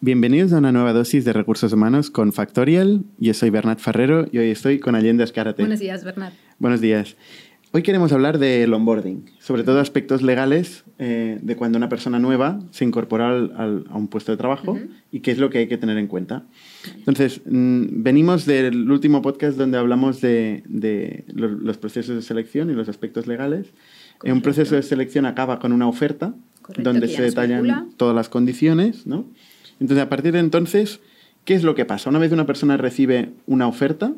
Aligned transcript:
Bienvenidos 0.00 0.52
a 0.52 0.58
una 0.58 0.70
nueva 0.70 0.92
dosis 0.92 1.24
de 1.24 1.32
recursos 1.32 1.72
humanos 1.72 2.08
con 2.08 2.32
Factorial. 2.32 3.02
Yo 3.18 3.34
soy 3.34 3.50
Bernat 3.50 3.80
Ferrero 3.80 4.28
y 4.30 4.38
hoy 4.38 4.50
estoy 4.50 4.78
con 4.78 4.94
Allende 4.94 5.24
Escárate. 5.24 5.62
Buenos 5.62 5.80
días, 5.80 6.04
Bernat. 6.04 6.32
Buenos 6.60 6.80
días. 6.80 7.16
Hoy 7.72 7.82
queremos 7.82 8.12
hablar 8.12 8.38
del 8.38 8.72
onboarding, 8.72 9.24
sobre 9.40 9.64
todo 9.64 9.80
aspectos 9.80 10.22
legales 10.22 10.84
eh, 11.00 11.40
de 11.42 11.56
cuando 11.56 11.78
una 11.78 11.88
persona 11.88 12.20
nueva 12.20 12.60
se 12.70 12.84
incorpora 12.84 13.30
al, 13.30 13.86
a 13.90 13.96
un 13.96 14.06
puesto 14.06 14.30
de 14.30 14.38
trabajo 14.38 14.78
y 15.10 15.18
qué 15.18 15.32
es 15.32 15.38
lo 15.38 15.50
que 15.50 15.58
hay 15.58 15.66
que 15.66 15.78
tener 15.78 15.98
en 15.98 16.06
cuenta. 16.06 16.44
Entonces, 16.94 17.40
mm, 17.44 18.02
venimos 18.04 18.46
del 18.46 18.88
último 18.88 19.20
podcast 19.20 19.58
donde 19.58 19.78
hablamos 19.78 20.20
de, 20.20 20.62
de 20.68 21.24
los 21.34 21.76
procesos 21.76 22.14
de 22.14 22.22
selección 22.22 22.70
y 22.70 22.74
los 22.74 22.88
aspectos 22.88 23.26
legales. 23.26 23.66
En 24.22 24.34
Un 24.34 24.42
proceso 24.42 24.76
de 24.76 24.82
selección 24.84 25.26
acaba 25.26 25.58
con 25.58 25.72
una 25.72 25.88
oferta 25.88 26.36
donde 26.76 27.08
se 27.08 27.20
detallan 27.20 27.90
todas 27.96 28.14
las 28.14 28.28
condiciones, 28.28 29.08
¿no? 29.08 29.26
Entonces, 29.80 30.04
a 30.04 30.08
partir 30.08 30.32
de 30.32 30.40
entonces, 30.40 31.00
¿qué 31.44 31.54
es 31.54 31.62
lo 31.62 31.74
que 31.74 31.84
pasa? 31.84 32.10
Una 32.10 32.18
vez 32.18 32.32
una 32.32 32.46
persona 32.46 32.76
recibe 32.76 33.30
una 33.46 33.66
oferta, 33.66 34.12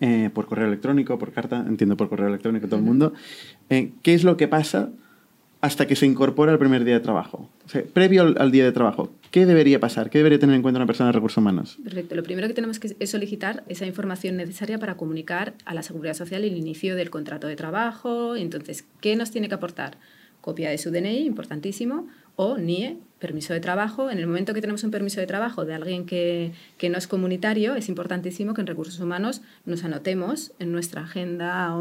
eh, 0.00 0.30
por 0.32 0.46
correo 0.46 0.66
electrónico, 0.66 1.18
por 1.18 1.32
carta, 1.32 1.64
entiendo 1.66 1.96
por 1.96 2.08
correo 2.08 2.28
electrónico 2.28 2.66
todo 2.66 2.76
el 2.76 2.84
mundo, 2.84 3.12
eh, 3.68 3.92
¿qué 4.02 4.14
es 4.14 4.24
lo 4.24 4.36
que 4.36 4.48
pasa 4.48 4.90
hasta 5.60 5.86
que 5.86 5.96
se 5.96 6.06
incorpora 6.06 6.50
el 6.52 6.58
primer 6.58 6.84
día 6.84 6.94
de 6.94 7.00
trabajo? 7.00 7.48
previo 7.92 8.34
al, 8.36 8.50
día 8.50 8.64
de 8.64 8.72
trabajo, 8.72 9.12
¿qué 9.30 9.46
debería 9.46 9.80
pasar? 9.80 10.10
¿Qué 10.10 10.18
debería 10.18 10.38
tener 10.38 10.56
en 10.56 10.62
cuenta 10.62 10.78
una 10.78 10.86
persona 10.86 11.08
de 11.08 11.12
recursos 11.12 11.38
humanos? 11.38 11.78
Perfecto. 11.82 12.14
Lo 12.16 12.22
primero 12.22 12.48
que 12.48 12.54
tenemos 12.54 12.78
que 12.78 12.96
es 12.98 13.10
solicitar 13.10 13.62
esa 13.68 13.86
información 13.86 14.36
necesaria 14.36 14.78
para 14.78 14.96
comunicar 14.96 15.54
a 15.64 15.74
la 15.74 15.82
Seguridad 15.82 16.14
Social 16.14 16.44
el 16.44 16.56
inicio 16.56 16.96
del 16.96 17.10
contrato 17.10 17.46
de 17.46 17.56
trabajo. 17.56 18.34
Entonces, 18.34 18.84
¿qué 19.00 19.14
nos 19.14 19.30
tiene 19.30 19.48
que 19.48 19.54
aportar? 19.54 19.98
Copia 20.40 20.70
de 20.70 20.78
su 20.78 20.90
DNI, 20.90 21.24
importantísimo, 21.24 22.08
o 22.34 22.58
NIE, 22.58 22.98
permiso 23.22 23.54
de 23.54 23.60
trabajo. 23.60 24.10
En 24.10 24.18
el 24.18 24.26
momento 24.26 24.52
que 24.52 24.60
tenemos 24.60 24.82
un 24.82 24.90
permiso 24.90 25.20
de 25.20 25.26
trabajo 25.28 25.64
de 25.64 25.74
alguien 25.74 26.04
que, 26.04 26.52
que, 26.76 26.90
no 26.90 26.98
es 26.98 27.06
comunitario, 27.06 27.76
es 27.76 27.88
importantísimo 27.88 28.52
que 28.52 28.60
en 28.60 28.66
recursos 28.66 28.98
humanos 28.98 29.42
nos 29.64 29.84
anotemos 29.84 30.52
en 30.58 30.72
nuestra 30.72 31.02
agenda 31.02 31.72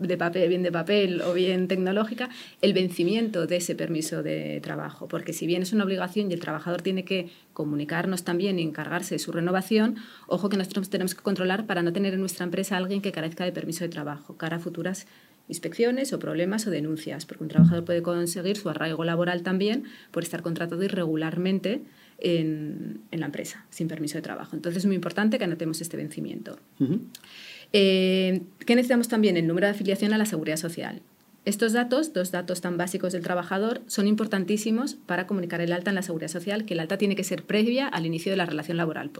de, 0.00 0.16
papel, 0.16 0.48
bien 0.48 0.64
de 0.64 0.72
papel 0.72 1.22
o 1.22 1.32
bien 1.32 1.68
tecnológica, 1.68 2.28
el 2.60 2.72
vencimiento 2.72 3.46
de 3.46 3.56
ese 3.56 3.76
permiso 3.76 4.24
de 4.24 4.60
trabajo. 4.60 5.06
Porque 5.06 5.32
si 5.32 5.46
bien 5.46 5.62
es 5.62 5.72
una 5.72 5.84
obligación 5.84 6.30
y 6.30 6.34
el 6.34 6.40
trabajador 6.40 6.82
tiene 6.82 7.04
que 7.04 7.30
comunicarnos 7.52 8.24
también 8.24 8.58
y 8.58 8.62
encargarse 8.62 9.14
de 9.14 9.18
su 9.20 9.30
renovación, 9.30 9.96
ojo 10.26 10.48
que 10.48 10.56
nosotros 10.56 10.90
tenemos 10.90 11.14
que 11.14 11.22
controlar 11.22 11.66
para 11.66 11.82
no 11.82 11.92
tener 11.92 12.14
en 12.14 12.20
nuestra 12.20 12.44
empresa 12.44 12.74
a 12.74 12.78
alguien 12.78 13.00
que 13.00 13.12
carezca 13.12 13.44
de 13.44 13.52
permiso 13.52 13.84
de 13.84 13.90
trabajo, 13.90 14.36
cara 14.36 14.56
a 14.56 14.60
futuras 14.60 15.06
inspecciones 15.50 16.12
o 16.14 16.18
problemas 16.18 16.66
o 16.66 16.70
denuncias, 16.70 17.26
porque 17.26 17.44
un 17.44 17.50
trabajador 17.50 17.84
puede 17.84 18.02
conseguir 18.02 18.56
su 18.56 18.70
arraigo 18.70 19.04
laboral 19.04 19.42
también 19.42 19.84
por 20.10 20.22
estar 20.22 20.40
contratado 20.42 20.82
irregularmente 20.82 21.82
en, 22.18 23.00
en 23.10 23.20
la 23.20 23.26
empresa, 23.26 23.66
sin 23.70 23.88
permiso 23.88 24.16
de 24.16 24.22
trabajo. 24.22 24.56
Entonces 24.56 24.82
es 24.82 24.86
muy 24.86 24.94
importante 24.94 25.38
que 25.38 25.44
anotemos 25.44 25.80
este 25.80 25.96
vencimiento. 25.96 26.58
Eh, 27.72 28.42
¿Qué 28.64 28.74
necesitamos 28.74 29.08
también? 29.08 29.36
El 29.36 29.46
número 29.46 29.66
de 29.66 29.72
afiliación 29.72 30.12
a 30.12 30.18
la 30.18 30.26
seguridad 30.26 30.56
social. 30.56 31.02
Estos 31.44 31.72
datos, 31.72 32.12
dos 32.12 32.30
datos 32.30 32.60
tan 32.60 32.76
básicos 32.76 33.12
del 33.12 33.22
trabajador, 33.22 33.80
son 33.86 34.06
importantísimos 34.06 34.94
para 34.94 35.26
comunicar 35.26 35.60
el 35.60 35.72
alta 35.72 35.90
en 35.90 35.94
la 35.94 36.02
seguridad 36.02 36.28
social, 36.28 36.64
que 36.64 36.74
el 36.74 36.80
alta 36.80 36.98
tiene 36.98 37.16
que 37.16 37.24
ser 37.24 37.44
previa 37.44 37.88
al 37.88 38.06
inicio 38.06 38.30
de 38.30 38.36
la 38.36 38.46
relación 38.46 38.76
laboral. 38.76 39.10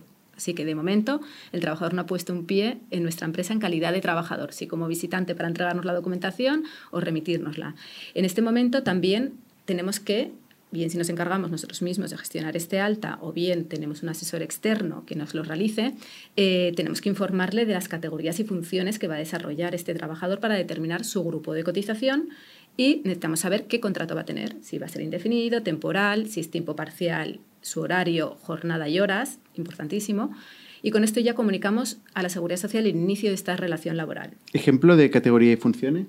Así 0.40 0.54
que 0.54 0.64
de 0.64 0.74
momento 0.74 1.20
el 1.52 1.60
trabajador 1.60 1.92
no 1.92 2.00
ha 2.00 2.06
puesto 2.06 2.32
un 2.32 2.46
pie 2.46 2.78
en 2.90 3.02
nuestra 3.02 3.26
empresa 3.26 3.52
en 3.52 3.60
calidad 3.60 3.92
de 3.92 4.00
trabajador, 4.00 4.54
sí 4.54 4.66
como 4.66 4.88
visitante 4.88 5.34
para 5.34 5.48
entregarnos 5.48 5.84
la 5.84 5.92
documentación 5.92 6.64
o 6.90 7.00
remitirnosla. 7.00 7.74
En 8.14 8.24
este 8.24 8.40
momento 8.40 8.82
también 8.82 9.34
tenemos 9.66 10.00
que 10.00 10.32
bien 10.70 10.88
si 10.88 10.96
nos 10.96 11.10
encargamos 11.10 11.50
nosotros 11.50 11.82
mismos 11.82 12.10
de 12.10 12.16
gestionar 12.16 12.56
este 12.56 12.80
alta 12.80 13.18
o 13.20 13.34
bien 13.34 13.66
tenemos 13.66 14.02
un 14.02 14.08
asesor 14.08 14.40
externo 14.40 15.04
que 15.04 15.14
nos 15.14 15.34
lo 15.34 15.42
realice, 15.42 15.92
eh, 16.36 16.72
tenemos 16.74 17.02
que 17.02 17.10
informarle 17.10 17.66
de 17.66 17.74
las 17.74 17.88
categorías 17.88 18.40
y 18.40 18.44
funciones 18.44 18.98
que 18.98 19.08
va 19.08 19.16
a 19.16 19.18
desarrollar 19.18 19.74
este 19.74 19.92
trabajador 19.92 20.40
para 20.40 20.54
determinar 20.54 21.04
su 21.04 21.22
grupo 21.22 21.52
de 21.52 21.64
cotización 21.64 22.30
y 22.78 23.02
necesitamos 23.04 23.40
saber 23.40 23.66
qué 23.66 23.78
contrato 23.78 24.14
va 24.14 24.22
a 24.22 24.24
tener, 24.24 24.56
si 24.62 24.78
va 24.78 24.86
a 24.86 24.88
ser 24.88 25.02
indefinido, 25.02 25.62
temporal, 25.62 26.28
si 26.28 26.40
es 26.40 26.50
tiempo 26.50 26.74
parcial 26.76 27.40
su 27.60 27.80
horario, 27.80 28.36
jornada 28.42 28.88
y 28.88 29.00
horas, 29.00 29.38
importantísimo. 29.54 30.34
Y 30.82 30.90
con 30.90 31.04
esto 31.04 31.20
ya 31.20 31.34
comunicamos 31.34 31.98
a 32.14 32.22
la 32.22 32.28
Seguridad 32.28 32.58
Social 32.58 32.86
el 32.86 32.96
inicio 32.96 33.28
de 33.28 33.34
esta 33.34 33.56
relación 33.56 33.96
laboral. 33.96 34.32
¿Ejemplo 34.52 34.96
de 34.96 35.10
categoría 35.10 35.52
y 35.52 35.56
funciones? 35.56 36.06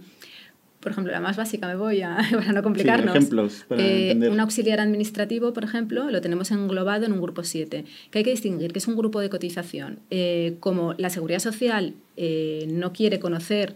Por 0.81 0.92
ejemplo, 0.92 1.14
la 1.14 1.22
más 1.22 1.38
básica 1.38 1.68
me 1.68 1.75
voy 1.75 2.02
a, 2.02 2.18
para 2.31 2.53
no 2.53 2.64
complicarnos. 2.64 3.16
ejemplos 3.16 3.66
para 3.68 3.81
eh, 3.81 4.30
Un 4.30 4.40
auxiliar 4.40 4.80
administrativo, 4.80 5.53
por 5.53 5.64
ejemplo, 5.64 6.09
lo 6.09 6.22
tenemos 6.22 6.52
englobado 6.52 7.06
en 7.06 7.14
un 7.14 7.22
grupo 7.22 7.44
7, 7.44 7.86
que 8.09 8.18
hay 8.18 8.24
que 8.24 8.31
distinguir 8.31 8.74
que 8.74 8.80
es 8.80 8.88
un 8.88 8.96
grupo 8.96 9.20
de 9.20 9.30
cotización. 9.30 10.00
Eh, 10.09 10.56
como 10.59 10.94
la 10.97 11.09
Seguridad 11.09 11.40
Social 11.40 11.94
eh, 12.18 12.68
no 12.72 12.94
quiere 12.94 13.20
conocer 13.20 13.75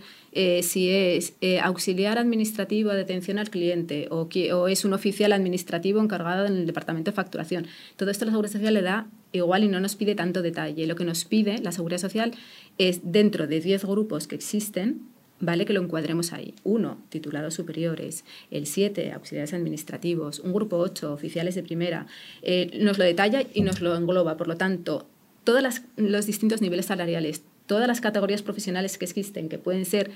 si 0.63 0.89
es 0.89 1.33
auxiliar 1.63 2.17
administrativo 2.17 2.91
de 2.91 2.99
atención 2.99 3.39
al 3.39 3.49
cliente 3.49 4.09
o, 4.11 4.27
o, 4.53 4.67
es 4.67 4.83
un 4.83 4.91
oficial 4.91 5.31
administrativo 5.31 6.01
encargado 6.01 6.45
en 6.45 6.57
el 6.57 6.65
departamento 6.65 7.11
de 7.11 7.15
facturación. 7.15 7.67
Todo 7.95 8.11
esto 8.11 8.25
la 8.25 8.31
Seguridad 8.31 8.51
Social 8.51 8.73
le 8.73 8.81
da 8.81 9.07
igual 9.31 9.63
y 9.63 9.69
no 9.69 9.79
nos 9.79 9.95
pide 9.95 10.13
tanto 10.13 10.41
detalle. 10.41 10.87
Lo 10.87 10.95
que 10.95 11.05
nos 11.05 11.23
pide 11.23 11.59
la 11.59 11.71
Seguridad 11.71 11.99
Social 11.99 12.33
es 12.77 12.99
dentro 13.03 13.47
de 13.47 13.61
10 13.61 13.85
grupos 13.85 14.27
que 14.27 14.35
existen, 14.35 15.03
vale 15.39 15.65
que 15.65 15.73
lo 15.73 15.81
encuadremos 15.81 16.33
ahí. 16.33 16.53
Uno, 16.63 16.97
titulados 17.09 17.53
superiores, 17.53 18.23
el 18.51 18.65
7, 18.65 19.11
auxiliares 19.13 19.53
administrativos, 19.53 20.39
un 20.39 20.53
grupo 20.53 20.77
8, 20.77 21.11
oficiales 21.11 21.55
de 21.55 21.63
primera. 21.63 22.07
Eh, 22.41 22.79
nos 22.81 22.97
lo 22.97 23.03
detalla 23.03 23.43
y 23.53 23.61
nos 23.61 23.81
lo 23.81 23.95
engloba. 23.95 24.37
Por 24.37 24.47
lo 24.47 24.57
tanto, 24.57 25.07
todos 25.43 25.63
los 25.97 26.25
distintos 26.25 26.61
niveles 26.61 26.87
salariales, 26.87 27.43
todas 27.65 27.87
las 27.87 28.01
categorías 28.01 28.41
profesionales 28.41 28.97
que 28.97 29.05
existen, 29.05 29.49
que 29.49 29.57
pueden 29.57 29.85
ser 29.85 30.11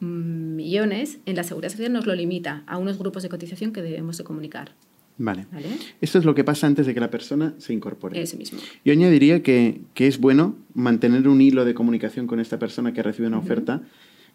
mm, 0.00 0.56
millones, 0.56 1.18
en 1.26 1.36
la 1.36 1.44
seguridad 1.44 1.70
social 1.70 1.92
nos 1.92 2.06
lo 2.06 2.14
limita 2.14 2.64
a 2.66 2.78
unos 2.78 2.98
grupos 2.98 3.22
de 3.22 3.28
cotización 3.28 3.72
que 3.72 3.82
debemos 3.82 4.18
de 4.18 4.24
comunicar. 4.24 4.72
Vale. 5.16 5.46
Esto 6.00 6.18
es 6.18 6.24
lo 6.24 6.34
que 6.34 6.42
pasa 6.42 6.66
antes 6.66 6.86
de 6.86 6.94
que 6.94 6.98
la 6.98 7.10
persona 7.10 7.54
se 7.58 7.72
incorpore. 7.72 8.20
Eso 8.20 8.36
mismo. 8.36 8.58
Yo 8.84 8.92
añadiría 8.92 9.44
que, 9.44 9.80
que 9.94 10.08
es 10.08 10.18
bueno 10.18 10.56
mantener 10.74 11.28
un 11.28 11.40
hilo 11.40 11.64
de 11.64 11.72
comunicación 11.72 12.26
con 12.26 12.40
esta 12.40 12.58
persona 12.58 12.92
que 12.92 13.00
recibe 13.00 13.28
una 13.28 13.38
oferta, 13.38 13.82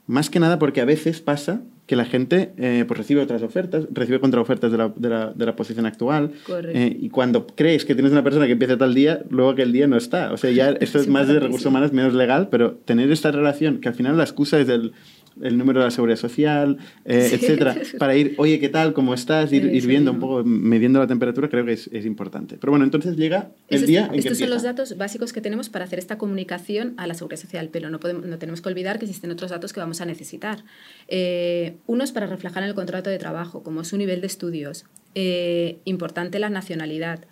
más 0.07 0.29
que 0.29 0.39
nada 0.39 0.59
porque 0.59 0.81
a 0.81 0.85
veces 0.85 1.21
pasa 1.21 1.61
que 1.89 1.95
la 1.95 2.05
gente 2.05 2.51
eh, 2.57 2.85
pues 2.87 2.99
recibe 2.99 3.19
otras 3.19 3.41
ofertas, 3.41 3.87
recibe 3.91 4.19
contraofertas 4.19 4.71
de 4.71 4.77
la, 4.77 4.93
de 4.95 5.09
la, 5.09 5.33
de 5.33 5.45
la 5.47 5.55
posición 5.55 5.87
actual. 5.87 6.33
Eh, 6.67 6.95
y 6.99 7.09
cuando 7.09 7.47
crees 7.47 7.83
que 7.83 7.95
tienes 7.95 8.11
una 8.11 8.23
persona 8.23 8.45
que 8.45 8.51
empieza 8.51 8.77
tal 8.77 8.93
día, 8.93 9.23
luego 9.31 9.55
que 9.55 9.63
el 9.63 9.71
día 9.71 9.87
no 9.87 9.97
está. 9.97 10.31
O 10.31 10.37
sea, 10.37 10.51
ya 10.51 10.69
esto 10.81 10.99
es 10.99 11.07
más 11.07 11.27
de 11.27 11.39
recursos 11.39 11.65
humanos, 11.65 11.91
menos 11.91 12.13
legal, 12.13 12.49
pero 12.51 12.73
tener 12.73 13.11
esta 13.11 13.31
relación, 13.31 13.79
que 13.79 13.87
al 13.87 13.95
final 13.95 14.17
la 14.17 14.23
excusa 14.23 14.59
es 14.59 14.67
del 14.67 14.93
el 15.41 15.57
número 15.57 15.79
de 15.79 15.85
la 15.85 15.91
seguridad 15.91 16.17
social, 16.17 16.77
eh, 17.05 17.29
etcétera, 17.33 17.75
para 17.97 18.15
ir, 18.15 18.35
oye, 18.37 18.59
¿qué 18.59 18.69
tal? 18.69 18.93
¿Cómo 18.93 19.13
estás? 19.13 19.51
Ir, 19.51 19.65
ir 19.65 19.87
viendo 19.87 20.11
un 20.11 20.19
poco, 20.19 20.43
midiendo 20.43 20.99
la 20.99 21.07
temperatura, 21.07 21.49
creo 21.49 21.65
que 21.65 21.73
es, 21.73 21.89
es 21.93 22.05
importante. 22.05 22.57
Pero 22.59 22.71
bueno, 22.71 22.85
entonces 22.85 23.15
llega 23.15 23.51
el 23.67 23.85
día 23.85 24.09
en 24.11 24.19
Estos 24.19 24.37
son 24.37 24.49
los 24.49 24.63
datos 24.63 24.97
básicos 24.97 25.33
que 25.33 25.41
tenemos 25.41 25.69
para 25.69 25.85
hacer 25.85 25.99
esta 25.99 26.17
comunicación 26.17 26.93
a 26.97 27.07
la 27.07 27.13
seguridad 27.13 27.41
social, 27.41 27.69
pero 27.71 27.89
no, 27.89 27.99
podemos, 27.99 28.25
no 28.25 28.37
tenemos 28.37 28.61
que 28.61 28.69
olvidar 28.69 28.99
que 28.99 29.05
existen 29.05 29.31
otros 29.31 29.51
datos 29.51 29.73
que 29.73 29.79
vamos 29.79 30.01
a 30.01 30.05
necesitar. 30.05 30.63
Eh, 31.07 31.77
uno 31.87 32.03
es 32.03 32.11
para 32.11 32.27
reflejar 32.27 32.63
en 32.63 32.69
el 32.69 32.75
contrato 32.75 33.09
de 33.09 33.17
trabajo, 33.17 33.63
como 33.63 33.83
su 33.83 33.97
nivel 33.97 34.21
de 34.21 34.27
estudios. 34.27 34.85
Eh, 35.15 35.79
importante 35.85 36.39
la 36.39 36.49
nacionalidad. 36.49 37.25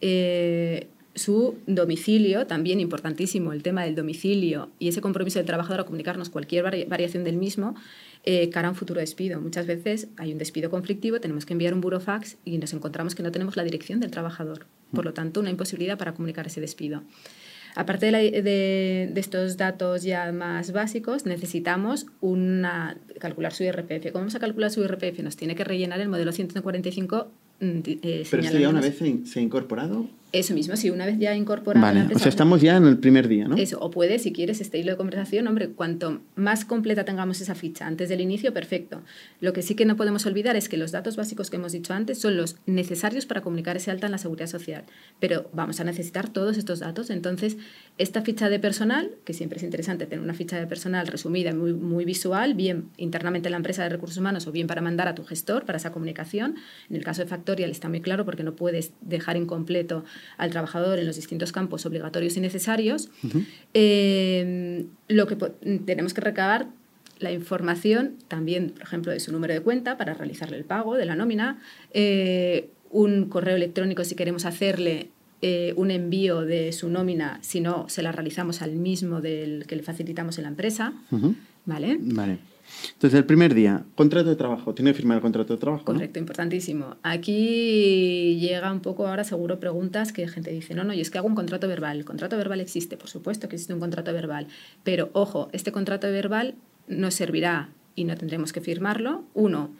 Eh, 0.00 0.88
su 1.14 1.58
domicilio, 1.66 2.46
también 2.46 2.80
importantísimo 2.80 3.52
el 3.52 3.62
tema 3.62 3.84
del 3.84 3.94
domicilio 3.94 4.70
y 4.78 4.88
ese 4.88 5.00
compromiso 5.00 5.38
del 5.38 5.46
trabajador 5.46 5.80
a 5.80 5.84
comunicarnos 5.84 6.30
cualquier 6.30 6.86
variación 6.88 7.24
del 7.24 7.36
mismo 7.36 7.74
eh, 8.24 8.50
cara 8.50 8.68
a 8.68 8.70
un 8.70 8.76
futuro 8.76 9.00
despido. 9.00 9.40
Muchas 9.40 9.66
veces 9.66 10.08
hay 10.16 10.32
un 10.32 10.38
despido 10.38 10.70
conflictivo, 10.70 11.20
tenemos 11.20 11.46
que 11.46 11.54
enviar 11.54 11.74
un 11.74 11.80
burofax 11.80 12.36
y 12.44 12.58
nos 12.58 12.72
encontramos 12.72 13.14
que 13.14 13.22
no 13.22 13.32
tenemos 13.32 13.56
la 13.56 13.64
dirección 13.64 13.98
del 13.98 14.10
trabajador. 14.10 14.66
Por 14.92 15.04
lo 15.04 15.12
tanto, 15.12 15.40
una 15.40 15.50
imposibilidad 15.50 15.98
para 15.98 16.12
comunicar 16.12 16.46
ese 16.46 16.60
despido. 16.60 17.02
Aparte 17.76 18.10
de, 18.10 19.12
estos 19.14 19.56
datos 19.56 20.02
ya 20.02 20.32
más 20.32 20.72
básicos, 20.72 21.24
necesitamos 21.24 22.06
una, 22.20 22.98
calcular 23.20 23.52
su 23.52 23.62
IRPF. 23.64 24.12
¿Cómo 24.12 24.22
vamos 24.22 24.34
a 24.34 24.40
calcular 24.40 24.70
su 24.70 24.82
IRPF? 24.82 25.20
Nos 25.20 25.36
tiene 25.36 25.54
que 25.54 25.64
rellenar 25.64 26.00
el 26.00 26.08
modelo 26.08 26.32
145 26.32 27.30
mm, 27.60 27.64
eh, 27.86 28.26
¿Pero 28.28 28.42
esto 28.42 28.58
ya 28.58 28.68
una 28.68 28.80
vez 28.80 28.98
se 28.98 29.38
ha 29.38 29.42
incorporado? 29.42 30.08
Eso 30.32 30.54
mismo, 30.54 30.76
si 30.76 30.90
una 30.90 31.06
vez 31.06 31.18
ya 31.18 31.34
incorporado 31.34 31.84
Vale, 31.84 32.14
o 32.14 32.18
sea, 32.18 32.28
estamos 32.28 32.60
ya 32.60 32.76
en 32.76 32.86
el 32.86 32.98
primer 32.98 33.26
día, 33.26 33.48
¿no? 33.48 33.56
Eso, 33.56 33.80
o 33.80 33.90
puedes, 33.90 34.22
si 34.22 34.32
quieres, 34.32 34.60
este 34.60 34.78
hilo 34.78 34.92
de 34.92 34.96
conversación, 34.96 35.48
hombre, 35.48 35.70
cuanto 35.70 36.20
más 36.36 36.64
completa 36.64 37.04
tengamos 37.04 37.40
esa 37.40 37.56
ficha 37.56 37.86
antes 37.86 38.08
del 38.08 38.20
inicio, 38.20 38.54
perfecto. 38.54 39.02
Lo 39.40 39.52
que 39.52 39.62
sí 39.62 39.74
que 39.74 39.84
no 39.84 39.96
podemos 39.96 40.26
olvidar 40.26 40.54
es 40.54 40.68
que 40.68 40.76
los 40.76 40.92
datos 40.92 41.16
básicos 41.16 41.50
que 41.50 41.56
hemos 41.56 41.72
dicho 41.72 41.94
antes 41.94 42.18
son 42.20 42.36
los 42.36 42.56
necesarios 42.66 43.26
para 43.26 43.40
comunicar 43.40 43.76
ese 43.76 43.90
alta 43.90 44.06
en 44.06 44.12
la 44.12 44.18
seguridad 44.18 44.46
social, 44.46 44.84
pero 45.18 45.50
vamos 45.52 45.80
a 45.80 45.84
necesitar 45.84 46.28
todos 46.28 46.58
estos 46.58 46.78
datos. 46.78 47.10
Entonces, 47.10 47.56
esta 47.98 48.22
ficha 48.22 48.48
de 48.48 48.60
personal, 48.60 49.10
que 49.24 49.32
siempre 49.32 49.56
es 49.56 49.64
interesante 49.64 50.06
tener 50.06 50.22
una 50.22 50.34
ficha 50.34 50.58
de 50.60 50.66
personal 50.66 51.08
resumida 51.08 51.50
y 51.50 51.54
muy, 51.54 51.72
muy 51.72 52.04
visual, 52.04 52.54
bien 52.54 52.90
internamente 52.98 53.48
en 53.48 53.52
la 53.52 53.56
empresa 53.56 53.82
de 53.82 53.88
recursos 53.88 54.18
humanos 54.18 54.46
o 54.46 54.52
bien 54.52 54.68
para 54.68 54.80
mandar 54.80 55.08
a 55.08 55.14
tu 55.14 55.24
gestor 55.24 55.64
para 55.64 55.78
esa 55.78 55.90
comunicación. 55.90 56.54
En 56.88 56.96
el 56.96 57.02
caso 57.02 57.22
de 57.22 57.28
Factorial 57.28 57.70
está 57.70 57.88
muy 57.88 58.00
claro 58.00 58.24
porque 58.24 58.44
no 58.44 58.54
puedes 58.54 58.92
dejar 59.00 59.36
incompleto 59.36 60.04
al 60.36 60.50
trabajador 60.50 60.98
en 60.98 61.06
los 61.06 61.16
distintos 61.16 61.52
campos 61.52 61.86
obligatorios 61.86 62.36
y 62.36 62.40
necesarios, 62.40 63.10
eh, 63.74 64.86
lo 65.08 65.26
que 65.26 65.36
tenemos 65.84 66.14
que 66.14 66.20
recabar 66.20 66.68
la 67.20 67.32
información 67.32 68.14
también, 68.28 68.70
por 68.70 68.82
ejemplo, 68.82 69.12
de 69.12 69.20
su 69.20 69.30
número 69.30 69.52
de 69.54 69.60
cuenta 69.60 69.96
para 69.96 70.14
realizarle 70.14 70.56
el 70.56 70.64
pago 70.64 70.96
de 70.96 71.04
la 71.04 71.14
nómina, 71.14 71.60
eh, 71.92 72.70
un 72.90 73.26
correo 73.26 73.56
electrónico 73.56 74.04
si 74.04 74.14
queremos 74.14 74.46
hacerle 74.46 75.10
eh, 75.42 75.72
un 75.76 75.90
envío 75.90 76.42
de 76.42 76.72
su 76.72 76.88
nómina, 76.88 77.38
si 77.42 77.60
no, 77.60 77.88
se 77.88 78.02
la 78.02 78.12
realizamos 78.12 78.62
al 78.62 78.72
mismo 78.72 79.20
del 79.20 79.64
que 79.66 79.76
le 79.76 79.82
facilitamos 79.82 80.38
en 80.38 80.44
la 80.44 80.50
empresa. 80.50 80.92
¿Vale? 81.66 81.98
Vale. 82.00 82.38
Entonces, 82.92 83.18
el 83.18 83.24
primer 83.24 83.54
día, 83.54 83.84
contrato 83.94 84.28
de 84.28 84.36
trabajo. 84.36 84.74
Tiene 84.74 84.92
que 84.92 84.98
firmar 84.98 85.16
el 85.16 85.22
contrato 85.22 85.54
de 85.54 85.60
trabajo. 85.60 85.84
Correcto, 85.84 86.18
importantísimo. 86.18 86.96
Aquí 87.02 88.38
llega 88.40 88.72
un 88.72 88.80
poco 88.80 89.06
ahora, 89.06 89.24
seguro, 89.24 89.60
preguntas 89.60 90.12
que 90.12 90.28
gente 90.28 90.50
dice: 90.50 90.74
no, 90.74 90.84
no, 90.84 90.94
yo 90.94 91.02
es 91.02 91.10
que 91.10 91.18
hago 91.18 91.28
un 91.28 91.34
contrato 91.34 91.68
verbal. 91.68 91.98
El 91.98 92.04
contrato 92.04 92.36
verbal 92.36 92.60
existe, 92.60 92.96
por 92.96 93.08
supuesto 93.08 93.48
que 93.48 93.56
existe 93.56 93.74
un 93.74 93.80
contrato 93.80 94.12
verbal. 94.12 94.46
Pero 94.84 95.10
ojo, 95.12 95.48
este 95.52 95.72
contrato 95.72 96.06
verbal 96.10 96.54
nos 96.88 97.14
servirá 97.14 97.70
y 97.94 98.04
no 98.04 98.16
tendremos 98.16 98.52
que 98.52 98.60
firmarlo. 98.60 99.24
Uno, 99.34 99.70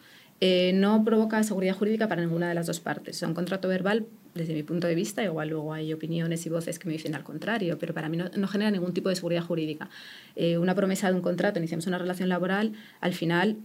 eh, 0.40 0.72
no 0.74 1.04
provoca 1.04 1.42
seguridad 1.42 1.76
jurídica 1.76 2.08
para 2.08 2.22
ninguna 2.22 2.48
de 2.48 2.54
las 2.54 2.66
dos 2.66 2.80
partes. 2.80 3.16
O 3.16 3.18
sea, 3.20 3.28
un 3.28 3.34
contrato 3.34 3.68
verbal, 3.68 4.06
desde 4.34 4.54
mi 4.54 4.62
punto 4.62 4.86
de 4.86 4.94
vista, 4.94 5.22
igual 5.24 5.48
luego 5.48 5.72
hay 5.72 5.92
opiniones 5.92 6.46
y 6.46 6.48
voces 6.48 6.78
que 6.78 6.86
me 6.86 6.92
dicen 6.92 7.14
al 7.14 7.24
contrario, 7.24 7.78
pero 7.78 7.94
para 7.94 8.08
mí 8.08 8.16
no, 8.16 8.48
genera 8.48 8.70
ningún 8.70 8.92
tipo 8.92 9.08
de 9.08 9.16
seguridad 9.16 9.42
jurídica. 9.42 9.88
Eh, 10.36 10.58
una 10.58 10.74
promesa 10.74 11.08
de 11.08 11.14
un 11.14 11.22
contrato, 11.22 11.58
iniciamos 11.58 11.86
una 11.86 11.98
relación 11.98 12.28
laboral, 12.28 12.72
al 13.00 13.14
final 13.14 13.58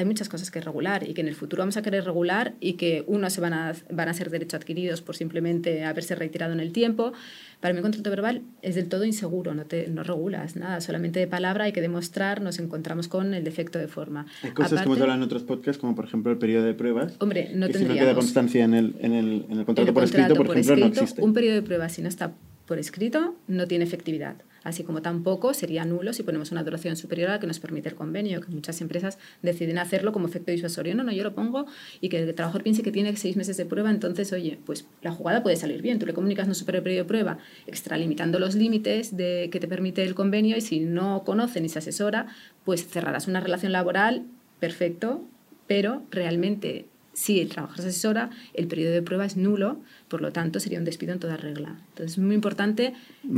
hay 0.00 0.06
muchas 0.06 0.30
cosas 0.30 0.50
que 0.50 0.62
regular 0.62 1.06
y 1.06 1.12
que 1.12 1.20
en 1.20 1.28
el 1.28 1.34
futuro 1.34 1.60
vamos 1.60 1.76
a 1.76 1.82
querer 1.82 2.04
regular 2.04 2.54
y 2.58 2.74
que 2.74 3.04
unos 3.06 3.34
se 3.34 3.42
van 3.42 3.52
a, 3.52 3.74
van 3.90 4.08
a 4.08 4.14
ser 4.14 4.30
derechos 4.30 4.54
adquiridos 4.54 5.02
por 5.02 5.14
simplemente 5.14 5.84
haberse 5.84 6.14
retirado 6.14 6.54
en 6.54 6.60
el 6.60 6.72
tiempo. 6.72 7.12
Para 7.60 7.74
mí 7.74 7.80
un 7.80 7.82
contrato 7.82 8.08
verbal 8.08 8.40
es 8.62 8.76
del 8.76 8.88
todo 8.88 9.04
inseguro, 9.04 9.54
no, 9.54 9.66
te, 9.66 9.88
no 9.88 10.02
regulas 10.02 10.56
nada, 10.56 10.80
solamente 10.80 11.20
de 11.20 11.26
palabra 11.26 11.64
hay 11.64 11.72
que 11.72 11.82
demostrar, 11.82 12.40
nos 12.40 12.58
encontramos 12.58 13.08
con 13.08 13.34
el 13.34 13.44
defecto 13.44 13.78
de 13.78 13.88
forma. 13.88 14.24
Hay 14.42 14.52
cosas 14.52 14.80
que 14.80 14.86
hemos 14.86 14.98
hablado 14.98 15.18
en 15.18 15.22
otros 15.22 15.42
podcasts, 15.42 15.78
como 15.78 15.94
por 15.94 16.06
ejemplo 16.06 16.32
el 16.32 16.38
periodo 16.38 16.64
de 16.64 16.72
pruebas. 16.72 17.16
Hombre, 17.18 17.50
no 17.54 17.66
que 17.66 17.74
tendríamos... 17.74 17.98
Si 17.98 18.00
no 18.00 18.06
queda 18.06 18.14
constancia 18.14 18.64
en 18.64 18.72
el, 18.72 18.96
en 19.00 19.12
el, 19.12 19.46
en 19.50 19.58
el 19.58 19.64
contrato 19.66 19.92
por 19.92 20.04
escrito, 20.04 20.34
por, 20.34 20.56
ejemplo, 20.56 20.76
no 20.76 20.86
existe. 20.86 21.22
Un 21.22 21.34
periodo 21.34 21.56
de 21.56 21.62
pruebas, 21.62 21.92
si 21.92 22.00
no 22.00 22.08
está 22.08 22.32
por 22.64 22.78
escrito, 22.78 23.36
no 23.48 23.66
tiene 23.66 23.84
efectividad 23.84 24.36
así 24.64 24.84
como 24.84 25.02
tampoco 25.02 25.54
sería 25.54 25.84
nulo 25.84 26.12
si 26.12 26.22
ponemos 26.22 26.52
una 26.52 26.62
duración 26.62 26.96
superior 26.96 27.30
a 27.30 27.34
la 27.34 27.40
que 27.40 27.46
nos 27.46 27.60
permite 27.60 27.88
el 27.88 27.94
convenio, 27.94 28.40
que 28.40 28.50
muchas 28.50 28.80
empresas 28.80 29.18
deciden 29.42 29.78
hacerlo 29.78 30.12
como 30.12 30.26
efecto 30.28 30.50
disuasorio. 30.52 30.94
No, 30.94 31.02
no, 31.02 31.12
yo 31.12 31.24
lo 31.24 31.34
pongo 31.34 31.66
y 32.00 32.08
que 32.08 32.18
el 32.18 32.34
trabajador 32.34 32.62
piense 32.62 32.82
que 32.82 32.92
tiene 32.92 33.16
seis 33.16 33.36
meses 33.36 33.56
de 33.56 33.66
prueba, 33.66 33.90
entonces, 33.90 34.32
oye, 34.32 34.58
pues 34.64 34.86
la 35.02 35.12
jugada 35.12 35.42
puede 35.42 35.56
salir 35.56 35.82
bien. 35.82 35.98
Tú 35.98 36.06
le 36.06 36.14
comunicas 36.14 36.48
no 36.48 36.54
supera 36.54 36.78
el 36.78 36.84
periodo 36.84 37.04
de 37.04 37.08
prueba, 37.08 37.38
extralimitando 37.66 38.38
los 38.38 38.54
límites 38.54 39.16
de, 39.16 39.48
que 39.50 39.60
te 39.60 39.68
permite 39.68 40.04
el 40.04 40.14
convenio 40.14 40.56
y 40.56 40.60
si 40.60 40.80
no 40.80 41.24
conoce 41.24 41.60
ni 41.60 41.68
se 41.68 41.78
asesora, 41.78 42.26
pues 42.64 42.86
cerrarás 42.86 43.28
una 43.28 43.40
relación 43.40 43.72
laboral, 43.72 44.26
perfecto, 44.58 45.24
pero 45.66 46.02
realmente 46.10 46.86
si 47.20 47.38
el 47.38 47.50
trabajador 47.50 47.82
se 47.82 47.88
asesora, 47.90 48.30
el 48.54 48.66
periodo 48.66 48.94
de 48.94 49.02
prueba 49.02 49.26
es 49.26 49.36
nulo, 49.36 49.78
por 50.08 50.22
lo 50.22 50.32
tanto 50.32 50.58
sería 50.58 50.78
un 50.78 50.86
despido 50.86 51.12
en 51.12 51.18
toda 51.18 51.36
regla. 51.36 51.78
Entonces 51.90 52.12
es 52.12 52.18
muy 52.18 52.34
importante 52.34 52.94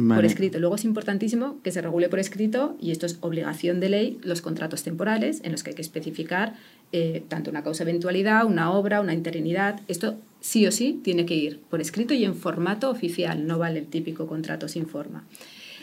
por 0.06 0.25
escrito. 0.25 0.61
Luego 0.61 0.76
es 0.76 0.84
importantísimo 0.84 1.61
que 1.64 1.73
se 1.73 1.82
regule 1.82 2.08
por 2.08 2.20
escrito, 2.20 2.76
y 2.81 2.93
esto 2.93 3.06
es 3.06 3.19
obligación 3.23 3.81
de 3.81 3.88
ley, 3.88 4.20
los 4.23 4.40
contratos 4.40 4.84
temporales 4.84 5.40
en 5.43 5.50
los 5.50 5.64
que 5.64 5.70
hay 5.70 5.75
que 5.75 5.82
especificar 5.82 6.55
eh, 6.93 7.25
tanto 7.26 7.50
una 7.50 7.64
causa 7.64 7.82
eventualidad, 7.82 8.46
una 8.46 8.70
obra, 8.70 9.00
una 9.00 9.14
interinidad. 9.14 9.81
Esto 9.88 10.17
sí 10.38 10.64
o 10.64 10.70
sí 10.70 11.00
tiene 11.02 11.26
que 11.26 11.34
ir 11.34 11.58
por 11.69 11.81
escrito 11.81 12.14
y 12.14 12.25
en 12.25 12.37
formato 12.37 12.88
oficial, 12.88 13.49
no 13.49 13.58
vale 13.58 13.81
el 13.81 13.87
típico 13.87 14.29
contrato 14.29 14.69
sin 14.69 14.87
forma. 14.87 15.25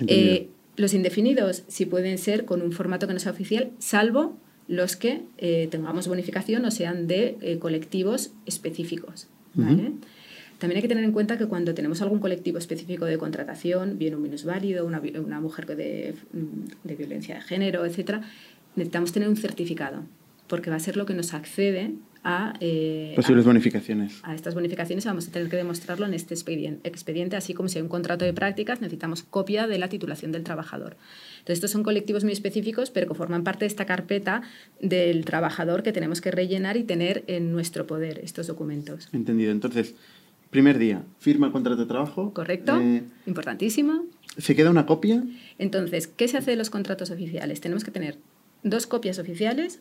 Eh, 0.07 0.47
los 0.77 0.93
indefinidos 0.93 1.63
sí 1.67 1.85
pueden 1.85 2.17
ser 2.17 2.45
con 2.45 2.61
un 2.61 2.71
formato 2.71 3.07
que 3.07 3.13
no 3.13 3.19
sea 3.19 3.33
oficial, 3.33 3.71
salvo 3.79 4.37
los 4.69 4.95
que 4.95 5.23
eh, 5.39 5.67
tengamos 5.71 6.07
bonificación 6.07 6.63
o 6.63 6.71
sean 6.71 7.07
de 7.07 7.37
eh, 7.41 7.57
colectivos 7.57 8.31
específicos. 8.45 9.27
También 9.55 10.77
hay 10.77 10.81
que 10.81 10.87
tener 10.87 11.03
en 11.03 11.11
cuenta 11.11 11.37
que 11.37 11.47
cuando 11.47 11.73
tenemos 11.73 12.01
algún 12.01 12.19
colectivo 12.19 12.59
específico 12.59 13.05
de 13.05 13.17
contratación, 13.17 13.97
bien 13.97 14.13
un 14.13 14.21
minusválido, 14.21 14.85
una, 14.85 15.01
una 15.25 15.41
mujer 15.41 15.65
de, 15.65 16.13
mm, 16.33 16.87
de 16.87 16.95
violencia 16.95 17.35
de 17.35 17.41
género, 17.41 17.83
etc., 17.83 18.21
necesitamos 18.75 19.11
tener 19.11 19.27
un 19.27 19.37
certificado, 19.37 20.03
porque 20.47 20.69
va 20.69 20.75
a 20.75 20.79
ser 20.79 20.97
lo 20.97 21.05
que 21.07 21.15
nos 21.15 21.33
accede 21.33 21.93
a... 22.23 22.53
Eh, 22.59 23.13
Posibles 23.15 23.45
bonificaciones. 23.45 24.19
A 24.23 24.35
estas 24.35 24.55
bonificaciones 24.55 25.05
vamos 25.05 25.27
a 25.27 25.31
tener 25.31 25.49
que 25.49 25.57
demostrarlo 25.57 26.05
en 26.05 26.13
este 26.13 26.33
expediente, 26.33 27.35
así 27.35 27.53
como 27.53 27.69
si 27.69 27.77
hay 27.77 27.83
un 27.83 27.89
contrato 27.89 28.25
de 28.25 28.33
prácticas, 28.33 28.81
necesitamos 28.81 29.23
copia 29.23 29.67
de 29.67 29.77
la 29.77 29.89
titulación 29.89 30.31
del 30.31 30.43
trabajador. 30.43 30.97
Entonces, 31.39 31.57
estos 31.57 31.71
son 31.71 31.83
colectivos 31.83 32.23
muy 32.23 32.33
específicos, 32.33 32.91
pero 32.91 33.07
que 33.07 33.13
forman 33.13 33.43
parte 33.43 33.65
de 33.65 33.67
esta 33.67 33.85
carpeta 33.85 34.41
del 34.81 35.25
trabajador 35.25 35.83
que 35.83 35.91
tenemos 35.91 36.21
que 36.21 36.31
rellenar 36.31 36.77
y 36.77 36.83
tener 36.83 37.23
en 37.27 37.51
nuestro 37.51 37.87
poder 37.87 38.19
estos 38.23 38.47
documentos. 38.47 39.09
Entendido. 39.13 39.51
Entonces, 39.51 39.95
primer 40.49 40.77
día, 40.77 41.03
firma 41.19 41.47
el 41.47 41.53
contrato 41.53 41.81
de 41.81 41.87
trabajo. 41.87 42.33
Correcto, 42.33 42.79
eh, 42.79 43.03
importantísimo. 43.25 44.05
¿Se 44.37 44.55
queda 44.55 44.69
una 44.69 44.85
copia? 44.85 45.23
Entonces, 45.57 46.07
¿qué 46.07 46.27
se 46.27 46.37
hace 46.37 46.51
de 46.51 46.57
los 46.57 46.69
contratos 46.69 47.11
oficiales? 47.11 47.61
Tenemos 47.61 47.83
que 47.83 47.91
tener 47.91 48.17
dos 48.63 48.87
copias 48.87 49.19
oficiales 49.19 49.79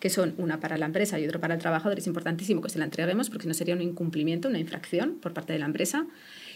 que 0.00 0.10
son 0.10 0.34
una 0.38 0.60
para 0.60 0.76
la 0.76 0.86
empresa 0.86 1.18
y 1.18 1.26
otra 1.26 1.40
para 1.40 1.54
el 1.54 1.60
trabajador, 1.60 1.98
es 1.98 2.06
importantísimo 2.06 2.60
que 2.60 2.68
se 2.68 2.78
la 2.78 2.84
entreguemos 2.84 3.30
porque 3.30 3.48
no 3.48 3.54
sería 3.54 3.74
un 3.74 3.82
incumplimiento, 3.82 4.48
una 4.48 4.58
infracción 4.58 5.14
por 5.20 5.32
parte 5.32 5.52
de 5.52 5.58
la 5.58 5.66
empresa. 5.66 6.06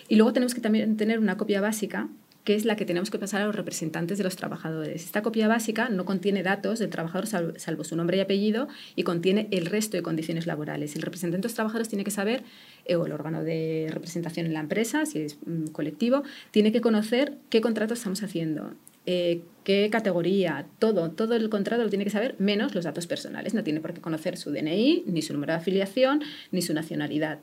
Y 0.09 0.17
luego 0.17 0.33
tenemos 0.33 0.55
que 0.55 0.61
también 0.61 0.97
tener 0.97 1.19
una 1.19 1.37
copia 1.37 1.61
básica 1.61 2.09
que 2.49 2.55
es 2.55 2.65
la 2.65 2.77
que 2.77 2.87
tenemos 2.87 3.11
que 3.11 3.19
pasar 3.19 3.43
a 3.43 3.45
los 3.45 3.55
representantes 3.55 4.17
de 4.17 4.25
los 4.25 4.37
trabajadores. 4.37 5.05
Esta 5.05 5.21
copia 5.21 5.49
básica 5.49 5.91
no 5.91 6.07
contiene 6.07 6.43
datos 6.43 6.79
del 6.79 6.89
trabajador 6.89 7.27
salvo, 7.27 7.85
su 7.85 7.95
nombre 7.95 8.17
y 8.17 8.21
apellido 8.21 8.69
y 8.97 9.03
contiene 9.03 9.49
el 9.51 9.67
resto 9.67 9.99
de 9.99 10.03
condiciones 10.03 10.47
laborales. 10.47 10.97
El 10.97 11.03
representante 11.03 11.43
de 11.43 11.49
los 11.49 11.55
trabajadores 11.55 11.91
tiene 11.91 12.05
que 12.05 12.11
saber, 12.11 12.45
eh, 12.87 12.97
o 12.97 13.05
el 13.05 13.13
órgano 13.13 13.45
de 13.45 13.91
representación 13.93 14.47
en 14.47 14.55
la 14.55 14.61
empresa, 14.61 15.05
si 15.05 15.21
es 15.21 15.37
un 15.45 15.67
colectivo, 15.67 16.23
tiene 16.51 16.73
que 16.73 16.81
conocer 16.81 17.35
qué 17.51 17.61
contrato 17.61 17.93
estamos 17.93 18.23
haciendo, 18.23 18.73
eh, 19.11 19.41
qué 19.65 19.89
categoría, 19.91 20.67
todo, 20.79 21.11
todo 21.13 21.35
el 21.35 21.49
contrato 21.49 21.83
lo 21.83 21.89
tiene 21.89 22.05
que 22.05 22.11
saber, 22.11 22.35
menos 22.39 22.75
los 22.75 22.85
datos 22.85 23.07
personales. 23.07 23.55
No 23.55 23.65
tiene 23.65 23.81
por 23.81 23.95
qué 23.95 24.03
conocer 24.03 24.37
su 24.37 24.51
DNI, 24.51 25.05
ni 25.07 25.23
su 25.23 25.33
número 25.33 25.55
de 25.55 25.61
afiliación, 25.61 26.21
ni 26.53 26.61
su 26.61 26.75
nacionalidad. 26.75 27.39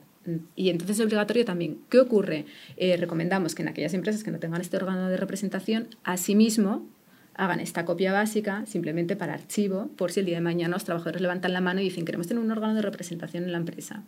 Y 0.54 0.70
entonces 0.70 1.00
es 1.00 1.04
obligatorio 1.04 1.44
también. 1.44 1.78
¿Qué 1.90 1.98
ocurre? 1.98 2.44
Eh, 2.76 2.96
recomendamos 2.96 3.56
que 3.56 3.62
en 3.62 3.68
aquellas 3.68 3.94
empresas 3.94 4.22
que 4.22 4.30
no 4.30 4.38
tengan 4.38 4.60
este 4.60 4.76
órgano 4.76 5.08
de 5.08 5.16
representación, 5.16 5.88
asimismo 6.04 6.86
hagan 7.34 7.58
esta 7.58 7.84
copia 7.84 8.12
básica 8.12 8.64
simplemente 8.66 9.16
para 9.16 9.34
archivo, 9.34 9.90
por 9.96 10.12
si 10.12 10.20
el 10.20 10.26
día 10.26 10.36
de 10.36 10.42
mañana 10.42 10.76
los 10.76 10.84
trabajadores 10.84 11.20
levantan 11.20 11.52
la 11.52 11.60
mano 11.60 11.80
y 11.80 11.84
dicen 11.84 12.04
queremos 12.04 12.28
tener 12.28 12.44
un 12.44 12.50
órgano 12.52 12.74
de 12.74 12.82
representación 12.82 13.42
en 13.42 13.50
la 13.50 13.58
empresa. 13.58 14.04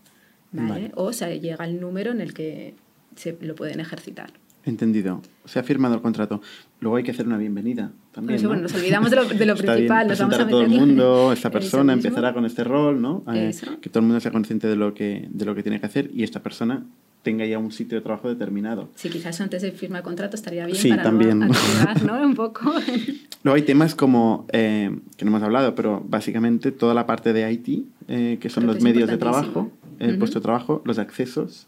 O 0.94 1.12
se 1.12 1.40
llega 1.40 1.64
el 1.64 1.80
número 1.80 2.12
en 2.12 2.20
el 2.20 2.34
que 2.34 2.76
se 3.16 3.36
lo 3.40 3.56
pueden 3.56 3.80
ejercitar. 3.80 4.30
Entendido. 4.64 5.22
Se 5.44 5.58
ha 5.58 5.62
firmado 5.62 5.94
el 5.94 6.02
contrato. 6.02 6.42
Luego 6.80 6.96
hay 6.96 7.02
que 7.02 7.10
hacer 7.10 7.26
una 7.26 7.38
bienvenida 7.38 7.90
también. 8.12 8.42
bueno, 8.46 8.62
nos 8.62 8.74
olvidamos 8.74 9.10
de 9.10 9.16
lo, 9.16 9.24
de 9.24 9.46
lo 9.46 9.56
principal. 9.56 10.08
nos 10.08 10.18
vamos 10.18 10.38
a, 10.38 10.48
todo 10.48 10.62
el 10.62 10.68
mundo, 10.68 11.32
esta 11.34 11.50
persona 11.50 11.92
empezará 11.92 12.34
con 12.34 12.44
este 12.44 12.64
rol, 12.64 13.00
¿no? 13.00 13.24
Eh, 13.32 13.54
que 13.80 13.88
todo 13.88 14.00
el 14.00 14.06
mundo 14.06 14.20
sea 14.20 14.30
consciente 14.30 14.66
de 14.66 14.76
lo, 14.76 14.94
que, 14.94 15.26
de 15.30 15.44
lo 15.44 15.54
que 15.54 15.62
tiene 15.62 15.80
que 15.80 15.86
hacer 15.86 16.10
y 16.12 16.22
esta 16.22 16.42
persona 16.42 16.84
tenga 17.22 17.44
ya 17.44 17.58
un 17.58 17.72
sitio 17.72 17.98
de 17.98 18.02
trabajo 18.02 18.28
determinado. 18.28 18.88
Sí, 18.94 19.10
quizás 19.10 19.40
antes 19.40 19.62
de 19.62 19.72
firmar 19.72 20.00
el 20.00 20.04
contrato 20.04 20.36
estaría 20.36 20.66
bien 20.66 20.78
sí, 20.78 20.88
para 20.88 21.02
también. 21.02 21.42
activar, 21.42 22.02
¿no? 22.04 22.22
Un 22.26 22.34
poco. 22.34 22.72
Luego 23.42 23.56
hay 23.56 23.62
temas 23.62 23.94
como, 23.94 24.46
eh, 24.52 24.96
que 25.16 25.24
no 25.24 25.30
hemos 25.30 25.42
hablado, 25.42 25.74
pero 25.74 26.02
básicamente 26.08 26.72
toda 26.72 26.94
la 26.94 27.06
parte 27.06 27.32
de 27.32 27.50
IT, 27.50 27.86
eh, 28.08 28.38
que 28.40 28.48
son 28.50 28.66
los 28.66 28.80
medios 28.80 29.08
de 29.08 29.16
trabajo, 29.16 29.70
el 29.98 30.18
puesto 30.18 30.38
de 30.38 30.42
trabajo, 30.42 30.82
los 30.84 30.98
accesos, 30.98 31.66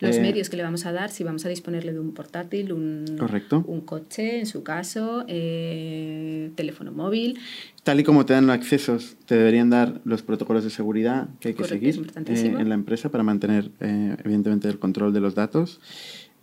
Los 0.00 0.16
Eh, 0.16 0.20
medios 0.20 0.50
que 0.50 0.56
le 0.56 0.62
vamos 0.62 0.84
a 0.84 0.92
dar, 0.92 1.10
si 1.10 1.24
vamos 1.24 1.46
a 1.46 1.48
disponerle 1.48 1.92
de 1.92 2.00
un 2.00 2.12
portátil, 2.12 2.72
un, 2.72 3.16
Correcto. 3.18 3.64
un 3.66 3.80
coche, 3.80 4.38
en 4.38 4.46
su 4.46 4.62
caso, 4.62 5.24
eh, 5.26 6.50
teléfono 6.54 6.92
móvil. 6.92 7.38
Tal 7.82 8.00
y 8.00 8.04
como 8.04 8.26
te 8.26 8.32
dan 8.34 8.46
los 8.46 8.54
accesos, 8.54 9.16
te 9.26 9.36
deberían 9.36 9.70
dar 9.70 10.00
los 10.04 10.22
protocolos 10.22 10.64
de 10.64 10.70
seguridad 10.70 11.28
que 11.40 11.48
hay 11.48 11.54
que 11.54 11.62
Correcto, 11.62 12.02
seguir 12.02 12.12
eh, 12.28 12.60
en 12.60 12.68
la 12.68 12.74
empresa 12.74 13.10
para 13.10 13.22
mantener, 13.24 13.70
eh, 13.80 14.16
evidentemente, 14.24 14.68
el 14.68 14.78
control 14.78 15.12
de 15.14 15.20
los 15.20 15.34
datos. 15.34 15.80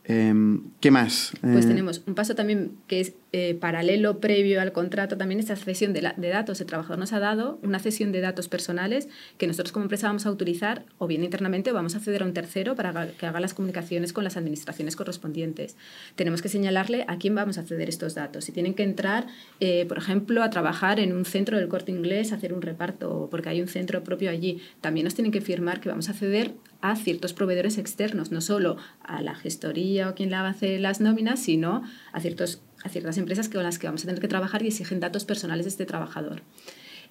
Em, 0.05 0.63
¿Qué 0.81 0.91
más? 0.91 1.31
Pues 1.41 1.63
Eh, 1.63 1.67
tenemos 1.69 2.03
un 2.05 2.13
paso 2.13 2.35
también 2.35 2.71
que 2.87 2.99
es 2.99 3.13
eh, 3.31 3.55
paralelo 3.55 4.19
previo 4.19 4.61
al 4.61 4.73
contrato, 4.73 5.17
también 5.17 5.39
esta 5.39 5.55
cesión 5.55 5.93
de, 5.93 6.01
la- 6.01 6.13
de 6.17 6.27
datos. 6.27 6.59
El 6.61 6.67
trabajador 6.67 6.99
nos 6.99 7.13
ha 7.13 7.19
dado 7.19 7.57
una 7.63 7.79
cesión 7.79 8.11
de 8.11 8.19
datos 8.19 8.47
personales 8.49 9.07
que 9.37 9.47
nosotros 9.47 9.71
como 9.71 9.83
empresa 9.85 10.07
vamos 10.07 10.25
a 10.25 10.31
utilizar 10.31 10.85
o 10.97 11.07
bien 11.07 11.23
internamente 11.23 11.71
o 11.71 11.73
vamos 11.73 11.95
a 11.95 11.99
ceder 12.01 12.21
a 12.21 12.25
un 12.25 12.33
tercero 12.33 12.75
para 12.75 13.07
que 13.13 13.25
haga 13.25 13.39
las 13.39 13.53
comunicaciones 13.53 14.11
con 14.13 14.23
las 14.25 14.35
administraciones 14.37 14.95
correspondientes. 14.97 15.77
Tenemos 16.15 16.41
que 16.41 16.49
señalarle 16.49 17.05
a 17.07 17.17
quién 17.17 17.33
vamos 17.33 17.57
a 17.57 17.63
ceder 17.63 17.87
estos 17.89 18.13
datos. 18.13 18.43
Si 18.43 18.51
tienen 18.51 18.73
que 18.73 18.83
entrar, 18.83 19.25
eh, 19.61 19.85
por 19.87 19.97
ejemplo, 19.97 20.43
a 20.43 20.49
trabajar 20.49 20.99
en 20.99 21.13
un 21.13 21.23
centro 21.25 21.57
del 21.57 21.69
corte 21.69 21.91
inglés, 21.93 22.33
a 22.33 22.35
hacer 22.35 22.53
un 22.53 22.61
reparto, 22.61 23.29
porque 23.31 23.49
hay 23.49 23.61
un 23.61 23.67
centro 23.69 24.03
propio 24.03 24.29
allí, 24.29 24.61
también 24.81 25.05
nos 25.05 25.15
tienen 25.15 25.31
que 25.31 25.41
firmar 25.41 25.79
que 25.79 25.87
vamos 25.89 26.09
a 26.09 26.13
ceder 26.13 26.51
a 26.83 26.97
ciertos 26.97 27.31
proveedores 27.31 27.77
externos, 27.77 28.29
no 28.31 28.41
solo 28.41 28.75
a 29.01 29.21
la 29.21 29.35
gestoría 29.35 30.09
o 30.09 30.15
quien 30.15 30.29
le 30.29 30.35
hace 30.35 30.79
las 30.79 30.99
nóminas, 30.99 31.39
sino 31.39 31.81
a, 32.11 32.17
a 32.17 32.19
ciertas 32.19 33.17
empresas 33.17 33.47
con 33.47 33.63
las 33.63 33.79
que 33.79 33.87
vamos 33.87 34.03
a 34.03 34.07
tener 34.07 34.19
que 34.19 34.27
trabajar 34.27 34.61
y 34.63 34.67
exigen 34.67 34.99
datos 34.99 35.23
personales 35.23 35.65
de 35.65 35.69
este 35.69 35.85
trabajador. 35.85 36.41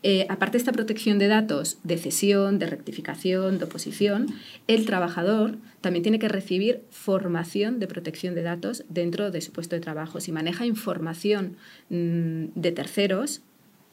Eh, 0.02 0.26
aparte 0.28 0.52
de 0.52 0.58
esta 0.58 0.72
protección 0.72 1.18
de 1.18 1.28
datos 1.28 1.78
de 1.84 1.96
cesión, 1.96 2.58
de 2.58 2.66
rectificación, 2.66 3.58
de 3.58 3.64
oposición, 3.64 4.26
el 4.66 4.84
trabajador 4.84 5.56
también 5.80 6.02
tiene 6.02 6.18
que 6.18 6.28
recibir 6.28 6.82
formación 6.90 7.78
de 7.78 7.86
protección 7.86 8.34
de 8.34 8.42
datos 8.42 8.84
dentro 8.90 9.30
de 9.30 9.40
su 9.40 9.52
puesto 9.52 9.74
de 9.74 9.80
trabajo. 9.80 10.20
Si 10.20 10.32
maneja 10.32 10.66
información 10.66 11.56
mm, 11.88 12.46
de 12.56 12.72
terceros, 12.72 13.42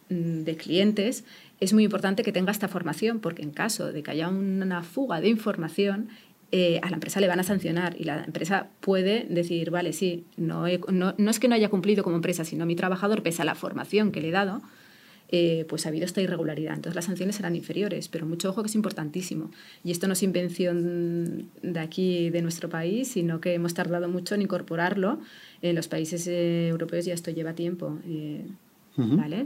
de 0.09 0.55
clientes, 0.57 1.23
es 1.59 1.73
muy 1.73 1.83
importante 1.83 2.23
que 2.23 2.31
tenga 2.31 2.51
esta 2.51 2.67
formación 2.67 3.19
porque 3.19 3.43
en 3.43 3.51
caso 3.51 3.91
de 3.91 4.01
que 4.03 4.11
haya 4.11 4.27
una 4.29 4.81
fuga 4.83 5.21
de 5.21 5.29
información, 5.29 6.09
eh, 6.51 6.79
a 6.81 6.89
la 6.89 6.95
empresa 6.95 7.19
le 7.21 7.27
van 7.27 7.39
a 7.39 7.43
sancionar 7.43 7.95
y 7.99 8.05
la 8.05 8.23
empresa 8.23 8.69
puede 8.79 9.27
decir, 9.29 9.69
vale, 9.69 9.93
sí, 9.93 10.23
no, 10.35 10.65
he- 10.65 10.79
no, 10.91 11.13
no 11.17 11.29
es 11.29 11.39
que 11.39 11.47
no 11.47 11.53
haya 11.55 11.69
cumplido 11.69 12.03
como 12.03 12.15
empresa, 12.15 12.43
sino 12.43 12.65
mi 12.65 12.75
trabajador, 12.75 13.21
pese 13.21 13.43
a 13.43 13.45
la 13.45 13.53
formación 13.53 14.11
que 14.11 14.19
le 14.21 14.29
he 14.29 14.31
dado, 14.31 14.61
eh, 15.31 15.65
pues 15.69 15.85
ha 15.85 15.89
habido 15.89 16.05
esta 16.05 16.21
irregularidad. 16.23 16.73
Entonces 16.73 16.95
las 16.95 17.05
sanciones 17.05 17.35
serán 17.35 17.55
inferiores, 17.55 18.07
pero 18.07 18.25
mucho 18.25 18.49
ojo 18.49 18.63
que 18.63 18.67
es 18.69 18.73
importantísimo. 18.73 19.51
Y 19.83 19.91
esto 19.91 20.07
no 20.07 20.13
es 20.13 20.23
invención 20.23 21.49
de 21.61 21.79
aquí, 21.79 22.31
de 22.31 22.41
nuestro 22.41 22.67
país, 22.67 23.09
sino 23.09 23.39
que 23.39 23.53
hemos 23.53 23.75
tardado 23.75 24.09
mucho 24.09 24.33
en 24.33 24.41
incorporarlo. 24.41 25.19
En 25.61 25.75
los 25.75 25.87
países 25.87 26.25
eh, 26.25 26.69
europeos 26.69 27.05
ya 27.05 27.13
esto 27.13 27.29
lleva 27.29 27.53
tiempo. 27.53 27.99
eh, 28.07 28.43
Ujú. 28.97 29.15
¿vale? 29.17 29.45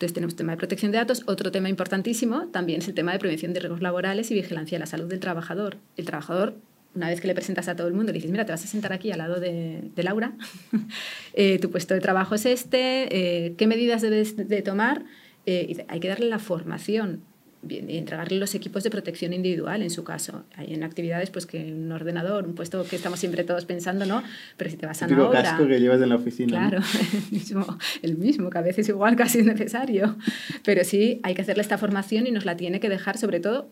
Entonces 0.00 0.14
tenemos 0.14 0.34
tema 0.34 0.52
de 0.52 0.56
protección 0.56 0.92
de 0.92 0.96
datos. 0.96 1.24
Otro 1.26 1.52
tema 1.52 1.68
importantísimo 1.68 2.46
también 2.46 2.80
es 2.80 2.88
el 2.88 2.94
tema 2.94 3.12
de 3.12 3.18
prevención 3.18 3.52
de 3.52 3.60
riesgos 3.60 3.82
laborales 3.82 4.30
y 4.30 4.34
vigilancia 4.34 4.76
de 4.76 4.80
la 4.80 4.86
salud 4.86 5.08
del 5.08 5.20
trabajador. 5.20 5.76
El 5.98 6.06
trabajador, 6.06 6.54
una 6.94 7.10
vez 7.10 7.20
que 7.20 7.26
le 7.26 7.34
presentas 7.34 7.68
a 7.68 7.76
todo 7.76 7.86
el 7.86 7.92
mundo, 7.92 8.10
le 8.10 8.16
dices, 8.16 8.30
mira, 8.30 8.46
te 8.46 8.52
vas 8.52 8.64
a 8.64 8.66
sentar 8.66 8.94
aquí 8.94 9.12
al 9.12 9.18
lado 9.18 9.40
de, 9.40 9.90
Laura, 9.96 10.32
Eh, 11.34 11.58
tu 11.58 11.70
puesto 11.70 11.92
de 11.92 12.00
trabajo 12.00 12.34
es 12.34 12.46
este, 12.46 13.14
eh, 13.14 13.54
¿qué 13.58 13.66
medidas 13.66 14.00
debes 14.00 14.36
de 14.38 14.62
tomar? 14.62 15.04
Eh, 15.44 15.84
hay 15.88 16.00
que 16.00 16.08
darle 16.08 16.30
la 16.30 16.38
formación 16.38 17.20
entregarle 17.68 18.38
los 18.38 18.54
equipos 18.54 18.82
de 18.84 18.90
protección 18.90 19.32
individual 19.32 19.82
en 19.82 19.90
su 19.90 20.02
caso. 20.02 20.44
Hay 20.56 20.72
en 20.72 20.82
actividades 20.82 21.30
pues 21.30 21.46
que 21.46 21.72
un 21.72 21.92
ordenador, 21.92 22.46
un 22.46 22.54
puesto 22.54 22.84
que 22.84 22.96
estamos 22.96 23.20
siempre 23.20 23.44
todos 23.44 23.64
pensando, 23.66 24.06
¿no? 24.06 24.22
Pero 24.56 24.70
si 24.70 24.76
te 24.76 24.86
vas 24.86 25.02
a 25.02 25.06
una 25.06 25.28
obra... 25.28 25.42
casco 25.42 25.66
que 25.66 25.78
llevas 25.78 26.00
en 26.00 26.08
la 26.08 26.16
oficina. 26.16 26.62
¿no? 26.62 26.68
Claro, 26.70 26.84
el 27.12 27.32
mismo, 27.32 27.78
el 28.02 28.16
mismo, 28.16 28.50
que 28.50 28.58
a 28.58 28.62
veces 28.62 28.88
igual 28.88 29.16
casi 29.16 29.40
es 29.40 29.46
necesario. 29.46 30.16
Pero 30.64 30.84
sí, 30.84 31.20
hay 31.22 31.34
que 31.34 31.42
hacerle 31.42 31.62
esta 31.62 31.78
formación 31.78 32.26
y 32.26 32.30
nos 32.30 32.44
la 32.44 32.56
tiene 32.56 32.80
que 32.80 32.88
dejar 32.88 33.18
sobre 33.18 33.40
todo 33.40 33.68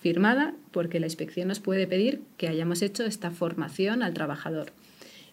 firmada 0.00 0.54
porque 0.70 1.00
la 1.00 1.06
inspección 1.06 1.48
nos 1.48 1.60
puede 1.60 1.86
pedir 1.86 2.22
que 2.36 2.48
hayamos 2.48 2.82
hecho 2.82 3.04
esta 3.04 3.30
formación 3.30 4.02
al 4.02 4.14
trabajador 4.14 4.72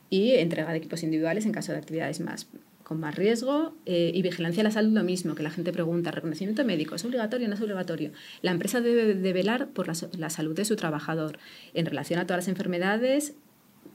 y 0.10 0.34
entrega 0.34 0.72
de 0.72 0.78
equipos 0.78 1.04
individuales 1.04 1.46
en 1.46 1.52
caso 1.52 1.72
de 1.72 1.80
actividades 1.80 2.20
más 2.20 2.48
con 2.90 3.00
más 3.00 3.14
riesgo 3.14 3.76
eh, 3.86 4.10
y 4.16 4.24
vigilancia 4.24 4.62
de 4.62 4.70
la 4.70 4.72
salud 4.72 4.92
lo 4.94 5.04
mismo, 5.04 5.36
que 5.36 5.44
la 5.44 5.52
gente 5.52 5.72
pregunta, 5.72 6.10
reconocimiento 6.10 6.66
médico, 6.66 6.96
¿es 6.96 7.06
obligatorio 7.06 7.46
o 7.46 7.50
no 7.50 7.54
es 7.54 7.62
obligatorio? 7.62 8.12
La 8.42 8.50
empresa 8.50 8.82
debe 8.82 9.14
de 9.14 9.32
velar 9.32 9.68
por 9.68 9.88
la, 9.88 9.94
la 10.18 10.32
salud 10.32 10.56
de 10.56 10.66
su 10.66 10.76
trabajador 10.76 11.38
en 11.76 11.86
relación 11.86 12.20
a 12.20 12.26
todas 12.26 12.40
las 12.40 12.48
enfermedades 12.48 13.36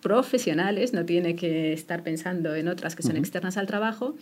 profesionales, 0.01 0.93
no 0.93 1.05
tiene 1.05 1.35
que 1.35 1.73
estar 1.73 2.05
pensando 2.05 2.55
en 2.55 2.69
otras 2.69 2.95
que 2.95 3.03
son 3.03 3.13
Ujú. 3.13 3.21
externas 3.21 3.57
al 3.57 3.67
trabajo 3.67 4.15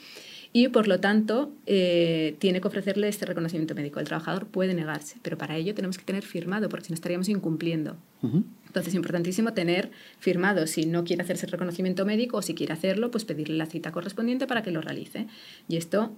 y 0.54 0.68
por 0.68 0.88
lo 0.88 1.00
tanto 1.00 1.52
eh, 1.66 2.36
tiene 2.38 2.62
que 2.62 2.68
ofrecerle 2.68 3.08
este 3.08 3.26
reconocimiento 3.26 3.74
médico. 3.74 4.00
El 4.00 4.06
trabajador 4.06 4.46
puede 4.46 4.72
negarse, 4.72 5.16
pero 5.20 5.36
para 5.36 5.56
ello 5.58 5.74
tenemos 5.74 5.98
que 5.98 6.04
tener 6.04 6.22
firmado 6.22 6.70
porque 6.70 6.86
si 6.86 6.92
no 6.92 6.94
estaríamos 6.94 7.28
incumpliendo. 7.28 7.96
Ujú. 8.22 8.44
Entonces 8.72 8.94
es 8.94 8.96
importantísimo 8.96 9.52
tener 9.52 9.90
firmado 10.18 10.66
si 10.66 10.86
no 10.86 11.04
quiere 11.04 11.22
hacerse 11.22 11.44
el 11.44 11.52
reconocimiento 11.52 12.06
médico 12.06 12.38
o 12.38 12.42
si 12.42 12.54
quiere 12.54 12.72
hacerlo, 12.72 13.10
pues 13.10 13.26
pedirle 13.26 13.58
la 13.58 13.66
cita 13.66 13.92
correspondiente 13.92 14.46
para 14.46 14.62
que 14.62 14.70
lo 14.70 14.80
realice. 14.80 15.26
Y 15.68 15.76
esto 15.76 16.16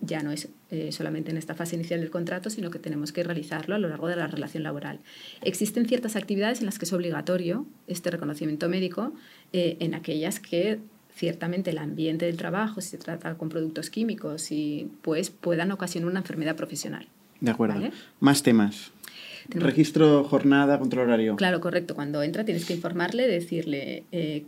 ya 0.00 0.22
no 0.22 0.30
es 0.30 0.48
eh, 0.70 0.92
solamente 0.92 1.30
en 1.30 1.36
esta 1.36 1.54
fase 1.54 1.76
inicial 1.76 2.00
del 2.00 2.10
contrato, 2.10 2.48
sino 2.48 2.70
que 2.70 2.78
tenemos 2.78 3.12
que 3.12 3.22
realizarlo 3.22 3.74
a 3.74 3.78
lo 3.78 3.90
largo 3.90 4.08
de 4.08 4.16
la 4.16 4.28
relación 4.28 4.62
laboral. 4.62 5.00
Existen 5.42 5.84
ciertas 5.84 6.16
actividades 6.16 6.60
en 6.60 6.66
las 6.66 6.78
que 6.78 6.86
es 6.86 6.92
obligatorio 6.94 7.66
este 7.86 8.10
reconocimiento 8.10 8.70
médico, 8.70 9.12
eh, 9.52 9.76
en 9.80 9.94
aquellas 9.94 10.40
que 10.40 10.80
ciertamente 11.14 11.70
el 11.70 11.78
ambiente 11.78 12.24
del 12.24 12.38
trabajo, 12.38 12.80
si 12.80 12.88
se 12.88 12.98
trata 12.98 13.34
con 13.36 13.50
productos 13.50 13.90
químicos, 13.90 14.50
y 14.50 14.90
pues 15.02 15.28
puedan 15.28 15.70
ocasionar 15.70 16.10
una 16.10 16.20
enfermedad 16.20 16.56
profesional. 16.56 17.08
De 17.40 17.50
acuerdo. 17.50 17.74
Vale. 17.74 17.92
Más 18.20 18.42
temas. 18.42 18.90
Tenemos- 19.48 19.70
Registro, 19.70 20.24
jornada, 20.24 20.78
control 20.78 21.08
horario. 21.08 21.36
Claro, 21.36 21.60
correcto. 21.60 21.94
Cuando 21.94 22.22
entra 22.22 22.44
tienes 22.44 22.64
que 22.64 22.74
informarle, 22.74 23.26
decirle 23.26 24.04
eh, 24.12 24.44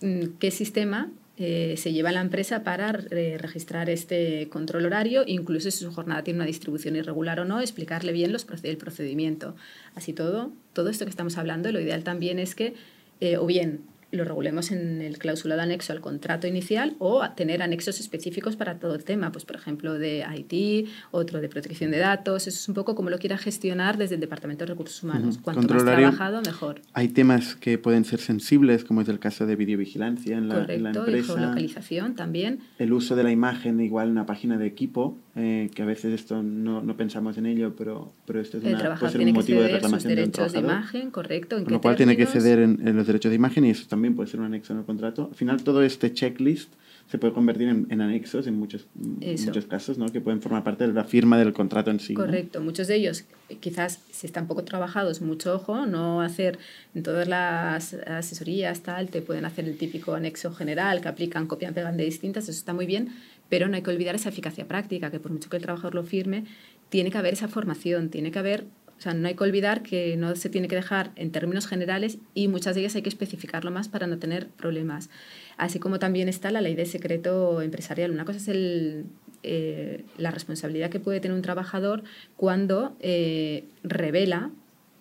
mm, 0.00 0.38
qué 0.38 0.50
sistema 0.50 1.10
eh, 1.40 1.74
se 1.76 1.92
lleva 1.92 2.08
en 2.08 2.16
la 2.16 2.20
empresa 2.20 2.64
para 2.64 2.90
eh, 3.10 3.38
registrar 3.38 3.88
este 3.90 4.48
control 4.48 4.86
horario, 4.86 5.22
incluso 5.24 5.70
si 5.70 5.78
su 5.84 5.92
jornada 5.92 6.24
tiene 6.24 6.38
una 6.38 6.46
distribución 6.46 6.96
irregular 6.96 7.38
o 7.38 7.44
no, 7.44 7.60
explicarle 7.60 8.12
bien 8.12 8.32
los 8.32 8.44
el 8.64 8.76
procedimiento. 8.76 9.54
Así 9.94 10.12
todo, 10.12 10.50
todo 10.72 10.88
esto 10.90 11.04
que 11.04 11.10
estamos 11.10 11.38
hablando, 11.38 11.70
lo 11.70 11.80
ideal 11.80 12.02
también 12.02 12.40
es 12.40 12.56
que 12.56 12.74
eh, 13.20 13.36
o 13.36 13.46
bien 13.46 13.82
lo 14.10 14.24
regulemos 14.24 14.70
en 14.70 15.02
el 15.02 15.18
clausulado 15.18 15.60
anexo 15.60 15.92
al 15.92 16.00
contrato 16.00 16.46
inicial 16.46 16.96
o 16.98 17.22
a 17.22 17.34
tener 17.34 17.62
anexos 17.62 18.00
específicos 18.00 18.56
para 18.56 18.78
todo 18.78 18.94
el 18.94 19.04
tema, 19.04 19.32
pues 19.32 19.44
por 19.44 19.56
ejemplo 19.56 19.98
de 19.98 20.24
IT, 20.34 20.88
otro 21.10 21.40
de 21.40 21.48
protección 21.50 21.90
de 21.90 21.98
datos, 21.98 22.46
eso 22.46 22.56
es 22.56 22.68
un 22.68 22.74
poco 22.74 22.94
como 22.94 23.10
lo 23.10 23.18
quiera 23.18 23.36
gestionar 23.36 23.98
desde 23.98 24.14
el 24.14 24.20
Departamento 24.22 24.64
de 24.64 24.70
Recursos 24.70 25.02
Humanos. 25.02 25.34
Ujú. 25.36 25.44
Cuanto 25.44 25.60
Control 25.60 25.84
más 25.84 25.94
trabajado, 25.96 26.40
mejor. 26.42 26.80
Hay 26.94 27.08
temas 27.08 27.54
que 27.54 27.76
pueden 27.76 28.04
ser 28.06 28.20
sensibles, 28.20 28.84
como 28.84 29.02
es 29.02 29.08
el 29.10 29.18
caso 29.18 29.44
de 29.46 29.56
videovigilancia 29.56 30.38
en 30.38 30.48
la, 30.48 30.54
en 30.54 30.82
la 30.84 30.92
Correcto, 30.92 30.98
y 31.06 31.14
empresa. 31.14 31.34
geolocalización 31.34 32.14
también. 32.14 32.60
El 32.78 32.94
uso 32.94 33.14
de 33.14 33.24
la 33.24 33.30
imagen, 33.30 33.78
igual 33.80 34.06
en 34.06 34.12
una 34.12 34.24
página 34.24 34.56
de 34.56 34.66
equipo, 34.66 35.18
eh, 35.36 35.70
que 35.74 35.82
a 35.82 35.86
veces 35.86 36.14
esto 36.14 36.42
no, 36.42 36.82
no 36.82 36.96
pensamos 36.96 37.36
en 37.36 37.44
ello, 37.44 37.74
pero, 37.76 38.10
pero 38.26 38.40
esto 38.40 38.56
es 38.56 38.64
El 38.64 38.70
una, 38.70 38.78
puede 38.78 38.82
trabajador 38.84 39.10
ser 39.12 39.20
un 39.20 39.24
tiene 39.26 39.32
que 39.32 39.38
motivo 39.42 39.60
de 39.60 39.66
ceder 39.68 39.82
sus 39.82 39.90
de 40.02 40.08
un 40.08 40.14
derechos 40.16 40.52
de 40.52 40.58
imagen, 40.60 41.10
correcto. 41.10 41.58
¿En 41.58 41.64
Con 41.64 41.72
lo 41.74 41.80
cual 41.82 41.94
tiene 41.96 42.16
que 42.16 42.24
términos? 42.24 42.42
ceder 42.44 42.58
en, 42.60 42.88
en 42.88 42.96
los 42.96 43.06
derechos 43.06 43.28
de 43.30 43.36
imagen 43.36 43.64
y 43.66 43.70
eso 43.70 43.82
también 43.86 43.97
puede 44.14 44.28
ser 44.28 44.40
un 44.40 44.46
anexo 44.46 44.72
en 44.72 44.80
el 44.80 44.84
contrato. 44.84 45.28
Al 45.30 45.36
final 45.36 45.62
todo 45.62 45.82
este 45.82 46.12
checklist 46.12 46.72
se 47.10 47.16
puede 47.16 47.32
convertir 47.32 47.68
en, 47.68 47.86
en 47.90 48.00
anexos 48.02 48.46
en 48.46 48.58
muchos, 48.58 48.86
en 49.20 49.44
muchos 49.44 49.64
casos, 49.66 49.96
¿no? 49.96 50.10
que 50.10 50.20
pueden 50.20 50.42
formar 50.42 50.62
parte 50.62 50.86
de 50.86 50.92
la 50.92 51.04
firma 51.04 51.38
del 51.38 51.54
contrato 51.54 51.90
en 51.90 52.00
sí. 52.00 52.12
¿no? 52.12 52.20
Correcto, 52.20 52.60
muchos 52.60 52.86
de 52.86 52.96
ellos 52.96 53.24
eh, 53.48 53.56
quizás 53.56 54.00
si 54.10 54.26
están 54.26 54.46
poco 54.46 54.62
trabajados, 54.64 55.22
mucho 55.22 55.54
ojo, 55.54 55.86
no 55.86 56.20
hacer 56.20 56.58
en 56.94 57.02
todas 57.02 57.26
las 57.26 57.94
asesorías 57.94 58.82
tal, 58.82 59.08
te 59.08 59.22
pueden 59.22 59.46
hacer 59.46 59.66
el 59.66 59.78
típico 59.78 60.14
anexo 60.14 60.52
general 60.52 61.00
que 61.00 61.08
aplican, 61.08 61.46
copian, 61.46 61.72
pegan 61.72 61.96
de 61.96 62.04
distintas, 62.04 62.44
eso 62.44 62.58
está 62.58 62.74
muy 62.74 62.84
bien, 62.84 63.08
pero 63.48 63.68
no 63.68 63.76
hay 63.76 63.82
que 63.82 63.90
olvidar 63.90 64.14
esa 64.14 64.28
eficacia 64.28 64.68
práctica, 64.68 65.10
que 65.10 65.18
por 65.18 65.32
mucho 65.32 65.48
que 65.48 65.56
el 65.56 65.62
trabajador 65.62 65.94
lo 65.94 66.04
firme, 66.04 66.44
tiene 66.90 67.10
que 67.10 67.18
haber 67.18 67.34
esa 67.34 67.48
formación, 67.48 68.10
tiene 68.10 68.30
que 68.30 68.38
haber, 68.38 68.64
o 68.98 69.00
sea, 69.00 69.14
no 69.14 69.28
hay 69.28 69.34
que 69.34 69.44
olvidar 69.44 69.82
que 69.82 70.16
no 70.16 70.34
se 70.34 70.50
tiene 70.50 70.66
que 70.66 70.74
dejar 70.74 71.12
en 71.14 71.30
términos 71.30 71.68
generales 71.68 72.18
y 72.34 72.48
muchas 72.48 72.74
de 72.74 72.80
ellas 72.80 72.96
hay 72.96 73.02
que 73.02 73.08
especificarlo 73.08 73.70
más 73.70 73.88
para 73.88 74.08
no 74.08 74.18
tener 74.18 74.48
problemas. 74.48 75.08
Así 75.56 75.78
como 75.78 76.00
también 76.00 76.28
está 76.28 76.50
la 76.50 76.60
ley 76.60 76.74
de 76.74 76.84
secreto 76.84 77.62
empresarial. 77.62 78.10
Una 78.10 78.24
cosa 78.24 78.38
es 78.38 79.04
eh, 79.44 80.04
la 80.16 80.32
responsabilidad 80.32 80.90
que 80.90 80.98
puede 80.98 81.20
tener 81.20 81.36
un 81.36 81.42
trabajador 81.42 82.02
cuando 82.36 82.96
eh, 82.98 83.64
revela 83.84 84.50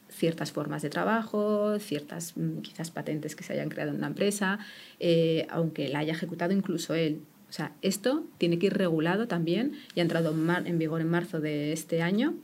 ciertas 0.10 0.52
formas 0.52 0.84
de 0.84 0.92
trabajo, 0.92 1.80
ciertas 1.80 2.38
mm, 2.38 2.60
quizás 2.60 2.92
patentes 2.92 3.36
que 3.36 3.44
se 3.44 3.54
hayan 3.54 3.70
creado 3.70 3.90
en 3.92 3.98
una 3.98 4.08
empresa, 4.08 4.60
eh, 5.00 5.48
aunque 5.50 5.90
la 5.90 6.00
haya 6.00 6.14
ejecutado 6.14 6.54
incluso 6.54 6.94
él. 6.94 7.22
O 7.50 7.52
sea, 7.52 7.72
esto 7.82 8.26
tiene 8.38 8.60
que 8.60 8.68
ir 8.68 8.74
regulado 8.74 9.28
también 9.28 9.74
y 9.96 10.02
ha 10.02 10.04
entrado 10.04 10.36
en 10.66 10.78
vigor 10.78 11.02
en 11.02 11.10
marzo 11.10 11.40
de 11.40 11.72
este 11.72 12.04
año 12.04 12.36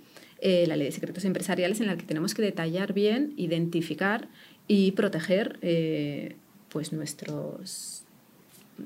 eh, 0.45 0.65
la 0.67 0.75
ley 0.75 0.88
de 0.88 0.91
secretos 0.91 1.23
empresariales 1.23 1.79
en 1.79 1.88
la 1.88 1.95
que 1.95 2.03
tenemos 2.03 2.33
que 2.33 2.41
detallar 2.41 2.91
bien, 2.91 3.33
identificar 3.38 4.27
y 4.67 4.91
proteger 4.91 5.57
eh, 5.62 6.35
pues 6.67 6.91
nuestros 6.91 8.03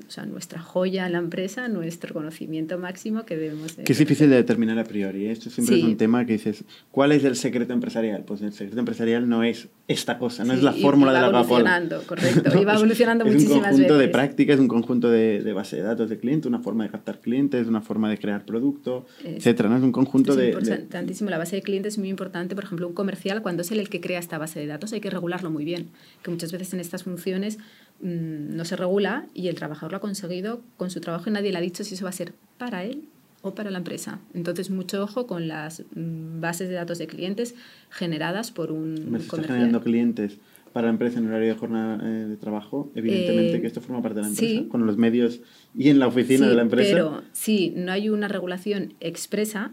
o 0.06 0.10
sea, 0.10 0.26
nuestra 0.26 0.60
joya 0.60 1.06
en 1.06 1.12
la 1.12 1.18
empresa, 1.18 1.68
nuestro 1.68 2.12
conocimiento 2.12 2.78
máximo 2.78 3.24
que 3.24 3.36
debemos... 3.36 3.74
Que 3.74 3.92
es 3.92 3.98
difícil 3.98 4.28
de 4.28 4.36
determinar 4.36 4.78
a 4.78 4.84
priori. 4.84 5.26
¿eh? 5.26 5.32
Esto 5.32 5.48
siempre 5.50 5.78
es 5.78 5.84
un 5.84 5.96
tema 5.96 6.26
que 6.26 6.34
dices, 6.34 6.64
¿cuál 6.90 7.12
es 7.12 7.24
el 7.24 7.36
secreto 7.36 7.72
empresarial? 7.72 8.24
Pues 8.24 8.42
el 8.42 8.52
secreto 8.52 8.78
empresarial 8.78 9.28
no 9.28 9.42
es 9.42 9.68
esta 9.86 10.18
cosa, 10.18 10.44
no 10.44 10.52
es 10.52 10.62
la 10.62 10.72
fórmula 10.72 11.12
de 11.12 11.20
la 11.20 11.26
Coca-Cola. 11.28 11.78
evolucionando, 11.78 12.02
correcto. 12.06 12.60
Y 12.60 12.64
va 12.64 12.74
evolucionando 12.74 13.24
muchísimas 13.24 13.48
veces. 13.50 13.56
Es 13.56 13.60
un 13.60 13.70
conjunto 13.70 13.98
de 13.98 14.08
prácticas, 14.08 14.60
un 14.60 14.68
conjunto 14.68 15.10
de, 15.10 15.42
de, 15.42 15.52
base 15.54 15.76
de 15.76 15.82
datos 15.82 16.10
de 16.10 16.18
cliente, 16.18 16.48
una 16.48 16.60
forma 16.60 16.84
de 16.84 16.90
captar 16.90 17.20
clientes, 17.20 17.66
una 17.66 17.80
forma 17.80 18.10
de 18.10 18.18
crear 18.18 18.44
producto, 18.44 19.06
etcétera. 19.24 19.70
¿no? 19.70 19.78
Es 19.78 19.82
un 19.82 19.92
conjunto 19.92 20.32
es 20.32 20.36
de... 20.36 20.48
Importantísimo. 20.50 21.30
La 21.30 21.38
base 21.38 21.56
de 21.56 21.62
clientes 21.62 21.94
es 21.94 21.98
muy 21.98 22.08
importante. 22.08 22.54
Por 22.54 22.64
ejemplo, 22.64 22.86
un 22.86 22.94
comercial, 22.94 23.40
cuando 23.42 23.62
es 23.62 23.70
el 23.70 23.88
que 23.88 24.00
crea 24.00 24.18
esta 24.18 24.36
base 24.36 24.60
de 24.60 24.66
datos, 24.66 24.92
hay 24.92 25.00
que 25.00 25.10
regularlo 25.10 25.50
muy 25.50 25.64
bien. 25.64 25.88
Que 26.22 26.30
muchas 26.30 26.52
veces 26.52 26.74
en 26.74 26.80
estas 26.80 27.04
funciones 27.04 27.58
Mm, 28.00 28.56
no 28.56 28.64
se 28.64 28.76
regula 28.76 29.26
y 29.34 29.48
el 29.48 29.56
trabajador 29.56 29.92
lo 29.92 29.98
ha 29.98 30.00
conseguido 30.00 30.62
con 30.76 30.90
su 30.90 31.00
trabajo 31.00 31.28
y 31.28 31.32
nadie 31.32 31.50
le 31.50 31.58
ha 31.58 31.60
dicho 31.60 31.82
si 31.82 31.94
eso 31.94 32.04
va 32.04 32.10
a 32.10 32.12
ser 32.12 32.32
para 32.56 32.84
él 32.84 33.04
o 33.42 33.54
para 33.54 33.70
la 33.70 33.78
empresa. 33.78 34.20
Entonces, 34.34 34.70
mucho 34.70 35.02
ojo 35.02 35.26
con 35.26 35.48
las 35.48 35.84
mm, 35.94 36.40
bases 36.40 36.68
de 36.68 36.74
datos 36.74 36.98
de 36.98 37.06
clientes 37.06 37.54
generadas 37.90 38.50
por 38.52 38.70
un 38.70 39.10
Me 39.10 39.18
está 39.18 39.42
generando 39.42 39.82
clientes 39.82 40.38
para 40.72 40.88
la 40.88 40.92
empresa 40.92 41.18
en 41.18 41.26
horario 41.26 41.48
de 41.48 41.54
jornada 41.54 41.98
eh, 42.04 42.26
de 42.26 42.36
trabajo, 42.36 42.90
evidentemente 42.94 43.56
eh, 43.56 43.60
que 43.60 43.66
esto 43.66 43.80
forma 43.80 44.02
parte 44.02 44.16
de 44.16 44.22
la 44.22 44.28
empresa, 44.28 44.68
con 44.68 44.86
los 44.86 44.96
medios 44.96 45.40
y 45.76 45.88
en 45.88 45.98
la 45.98 46.06
oficina 46.06 46.46
de 46.48 46.54
la 46.54 46.62
empresa. 46.62 46.90
Pero 46.92 47.22
si 47.32 47.70
no 47.70 47.90
hay 47.90 48.10
una 48.10 48.28
regulación 48.28 48.94
expresa, 49.00 49.72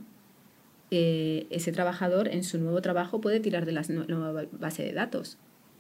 eh, 0.89 1.47
ese 1.49 1.71
trabajador 1.71 2.27
en 2.27 2.43
su 2.43 2.59
nuevo 2.59 2.81
trabajo 2.81 3.21
puede 3.21 3.39
tirar 3.39 3.65
de 3.65 3.73
la 3.73 3.83
nueva 4.07 4.45
base 4.51 4.83
de 4.83 4.93
datos. 4.93 5.37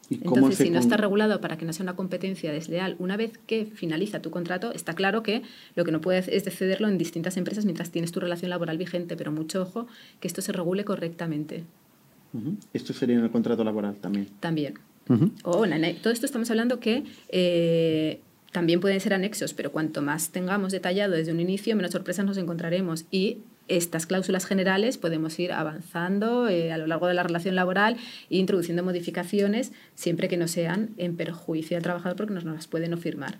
Entonces, 0.09 0.57
si 0.57 0.69
no 0.69 0.79
está 0.79 0.97
regulado 0.97 1.41
para 1.41 1.57
que 1.57 1.65
no 1.65 1.73
sea 1.73 1.83
una 1.83 1.95
competencia 1.95 2.51
desleal, 2.51 2.95
una 2.99 3.17
vez 3.17 3.39
que 3.47 3.65
finaliza 3.65 4.21
tu 4.21 4.29
contrato, 4.29 4.71
está 4.71 4.93
claro 4.93 5.23
que 5.23 5.41
lo 5.75 5.83
que 5.83 5.91
no 5.91 6.01
puedes 6.01 6.27
es 6.27 6.43
cederlo 6.43 6.87
en 6.87 6.97
distintas 6.97 7.37
empresas 7.37 7.65
mientras 7.65 7.89
tienes 7.89 8.11
tu 8.11 8.19
relación 8.19 8.49
laboral 8.49 8.77
vigente, 8.77 9.15
pero 9.15 9.31
mucho 9.31 9.63
ojo 9.63 9.87
que 10.19 10.27
esto 10.27 10.41
se 10.41 10.51
regule 10.51 10.85
correctamente. 10.85 11.63
Esto 12.73 12.93
sería 12.93 13.17
en 13.17 13.23
el 13.23 13.31
contrato 13.31 13.63
laboral 13.63 13.95
también. 13.95 14.27
También. 14.39 14.75
O 15.43 15.65
todo 16.01 16.13
esto 16.13 16.25
estamos 16.25 16.49
hablando 16.49 16.79
que 16.79 17.03
eh, 17.29 18.19
también 18.51 18.79
pueden 18.79 18.99
ser 18.99 19.13
anexos, 19.13 19.53
pero 19.53 19.71
cuanto 19.71 20.01
más 20.01 20.29
tengamos 20.29 20.71
detallado 20.71 21.13
desde 21.13 21.31
un 21.31 21.39
inicio, 21.39 21.75
menos 21.75 21.91
sorpresas 21.91 22.25
nos 22.25 22.37
encontraremos. 22.37 23.05
Y 23.11 23.37
estas 23.67 24.05
cláusulas 24.05 24.45
generales 24.45 24.97
podemos 24.97 25.37
ir 25.39 25.51
avanzando 25.51 26.47
eh, 26.47 26.71
a 26.71 26.77
lo 26.77 26.87
largo 26.87 27.07
de 27.07 27.13
la 27.13 27.23
relación 27.23 27.55
laboral 27.55 27.97
e 28.29 28.37
introduciendo 28.37 28.83
modificaciones 28.83 29.71
siempre 29.95 30.27
que 30.27 30.37
no 30.37 30.47
sean 30.47 30.91
en 30.97 31.15
perjuicio 31.15 31.75
del 31.75 31.83
trabajador 31.83 32.15
porque 32.17 32.33
no 32.33 32.53
las 32.53 32.67
pueden 32.67 32.91
no 32.91 32.97
firmar. 32.97 33.39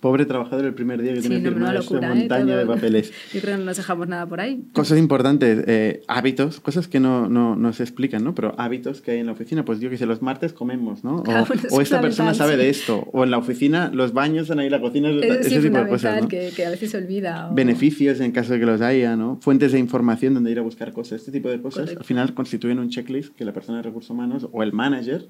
Pobre 0.00 0.26
trabajador 0.26 0.64
el 0.64 0.74
primer 0.74 1.02
día 1.02 1.12
que 1.12 1.20
tiene 1.20 1.42
que 1.42 1.50
firmar 1.50 1.74
esta 1.74 1.96
¿eh? 1.96 2.14
montaña 2.14 2.56
de 2.56 2.66
papeles. 2.66 3.12
Yo 3.32 3.40
creo 3.40 3.54
que 3.54 3.58
no 3.58 3.64
nos 3.64 3.76
dejamos 3.76 4.06
nada 4.06 4.26
por 4.26 4.40
ahí. 4.40 4.62
Cosas 4.72 4.96
importantes, 4.96 5.64
eh, 5.66 6.02
hábitos, 6.06 6.60
cosas 6.60 6.86
que 6.86 7.00
no, 7.00 7.28
no, 7.28 7.56
no, 7.56 7.72
se 7.72 7.82
explican, 7.82 8.22
¿no? 8.22 8.32
Pero 8.32 8.54
hábitos 8.58 9.00
que 9.00 9.10
hay 9.10 9.18
en 9.18 9.26
la 9.26 9.32
oficina. 9.32 9.64
Pues 9.64 9.80
yo 9.80 9.90
que 9.90 9.98
sé, 9.98 10.06
los 10.06 10.22
martes 10.22 10.52
comemos, 10.52 11.02
¿no? 11.02 11.24
O, 11.70 11.80
esta 11.80 12.00
persona 12.00 12.32
sabe 12.32 12.56
de 12.56 12.68
esto. 12.68 13.08
O 13.12 13.24
en 13.24 13.32
la 13.32 13.38
oficina 13.38 13.90
los 13.92 14.12
baños 14.12 14.42
están 14.42 14.60
ahí, 14.60 14.70
la 14.70 14.80
cocina, 14.80 15.10
es 15.10 15.46
ese 15.46 15.60
tipo 15.62 15.78
de 15.78 15.88
cosas, 15.88 16.22
¿no? 16.22 16.28
que, 16.28 16.52
que, 16.54 16.64
a 16.64 16.70
veces 16.70 16.92
se 16.92 16.96
olvida. 16.96 17.50
Beneficios 17.52 18.20
en 18.20 18.30
caso 18.30 18.52
de 18.52 18.60
que 18.60 18.66
los 18.66 18.80
haya, 18.80 19.16
¿no? 19.16 19.38
Fuentes 19.40 19.72
de 19.72 19.80
información 19.80 20.34
donde 20.34 20.52
ir 20.52 20.60
a 20.60 20.62
buscar 20.62 20.92
cosas. 20.92 21.20
Este 21.20 21.32
tipo 21.32 21.48
de 21.48 21.60
cosas 21.60 21.96
al 21.96 22.04
final 22.04 22.34
constituyen 22.34 22.78
un 22.78 22.88
checklist 22.88 23.34
que 23.34 23.44
la 23.44 23.52
persona 23.52 23.78
de 23.78 23.82
recursos 23.82 24.10
humanos 24.10 24.46
o 24.52 24.62
el 24.62 24.72
manager 24.72 25.26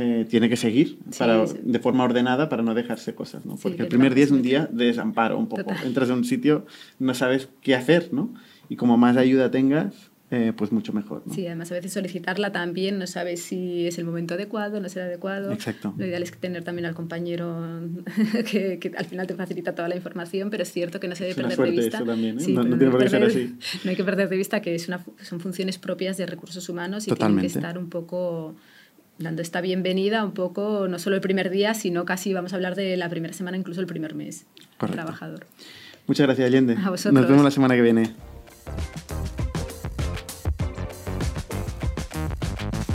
eh, 0.00 0.24
tiene 0.30 0.48
que 0.48 0.56
seguir 0.56 0.96
para, 1.18 1.44
de 1.44 1.78
forma 1.80 2.04
ordenada 2.04 2.48
para 2.48 2.62
no 2.62 2.72
dejarse 2.72 3.16
cosas, 3.16 3.44
¿no? 3.44 3.56
Porque 3.56 3.82
el 3.82 3.88
primer 3.88 4.14
día 4.14 4.22
es 4.22 4.30
un 4.30 4.42
día 4.42 4.68
de 4.70 4.84
desamparo 4.84 5.36
un 5.36 5.48
poco. 5.48 5.72
Entras 5.84 6.08
a 6.10 6.14
un 6.14 6.24
sitio, 6.24 6.66
no 7.00 7.14
sabes 7.14 7.48
qué 7.62 7.74
hacer, 7.74 8.10
¿no? 8.12 8.32
Y 8.68 8.76
como 8.76 8.96
más 8.96 9.16
ayuda 9.16 9.50
tengas, 9.50 10.12
eh, 10.30 10.52
pues 10.56 10.70
mucho 10.70 10.92
mejor. 10.92 11.22
¿no? 11.26 11.34
Sí, 11.34 11.46
además 11.48 11.72
a 11.72 11.74
veces 11.74 11.94
solicitarla 11.94 12.52
también, 12.52 12.96
no 13.00 13.08
sabes 13.08 13.42
si 13.42 13.88
es 13.88 13.98
el 13.98 14.04
momento 14.04 14.34
adecuado, 14.34 14.78
no 14.78 14.88
será 14.88 15.06
adecuado. 15.06 15.50
Exacto. 15.50 15.92
Lo 15.98 16.06
ideal 16.06 16.22
es 16.22 16.30
tener 16.30 16.62
también 16.62 16.86
al 16.86 16.94
compañero 16.94 17.80
que, 18.48 18.78
que, 18.78 18.92
al 18.96 19.06
final 19.06 19.26
te 19.26 19.34
facilita 19.34 19.74
toda 19.74 19.88
la 19.88 19.96
información, 19.96 20.48
pero 20.48 20.62
es 20.62 20.70
cierto 20.70 21.00
que 21.00 21.08
no 21.08 21.16
se 21.16 21.24
debe 21.24 21.34
perder 21.34 21.58
de 21.58 21.70
vista. 21.70 22.04
también, 22.04 22.38
¿eh? 22.38 22.44
no, 22.50 22.62
tiene 22.62 22.90
por 22.92 23.02
qué 23.02 23.08
ser 23.08 23.24
así. 23.24 23.56
No 23.84 23.90
hay 23.90 23.96
que 23.96 24.04
perder 24.04 24.28
de 24.28 24.36
vista 24.36 24.62
que 24.62 24.76
es 24.76 24.86
una, 24.86 25.04
son 25.22 25.40
funciones 25.40 25.76
propias 25.78 26.16
de 26.18 26.26
recursos 26.26 26.68
humanos 26.68 27.08
y 27.08 27.10
tienen 27.10 27.40
que 27.40 27.46
estar 27.46 27.78
un 27.78 27.88
poco 27.88 28.54
dando 29.18 29.42
esta 29.42 29.60
bienvenida 29.60 30.24
un 30.24 30.32
poco, 30.32 30.88
no 30.88 30.98
solo 30.98 31.16
el 31.16 31.22
primer 31.22 31.50
día, 31.50 31.74
sino 31.74 32.04
casi 32.04 32.32
vamos 32.32 32.52
a 32.52 32.56
hablar 32.56 32.74
de 32.74 32.96
la 32.96 33.08
primera 33.08 33.34
semana, 33.34 33.56
incluso 33.56 33.80
el 33.80 33.86
primer 33.86 34.14
mes. 34.14 34.46
Trabajador. 34.78 35.46
Muchas 36.06 36.26
gracias, 36.26 36.46
Allende. 36.46 36.76
Nos 36.76 37.28
vemos 37.28 37.44
la 37.44 37.50
semana 37.50 37.74
que 37.74 37.82
viene. 37.82 38.14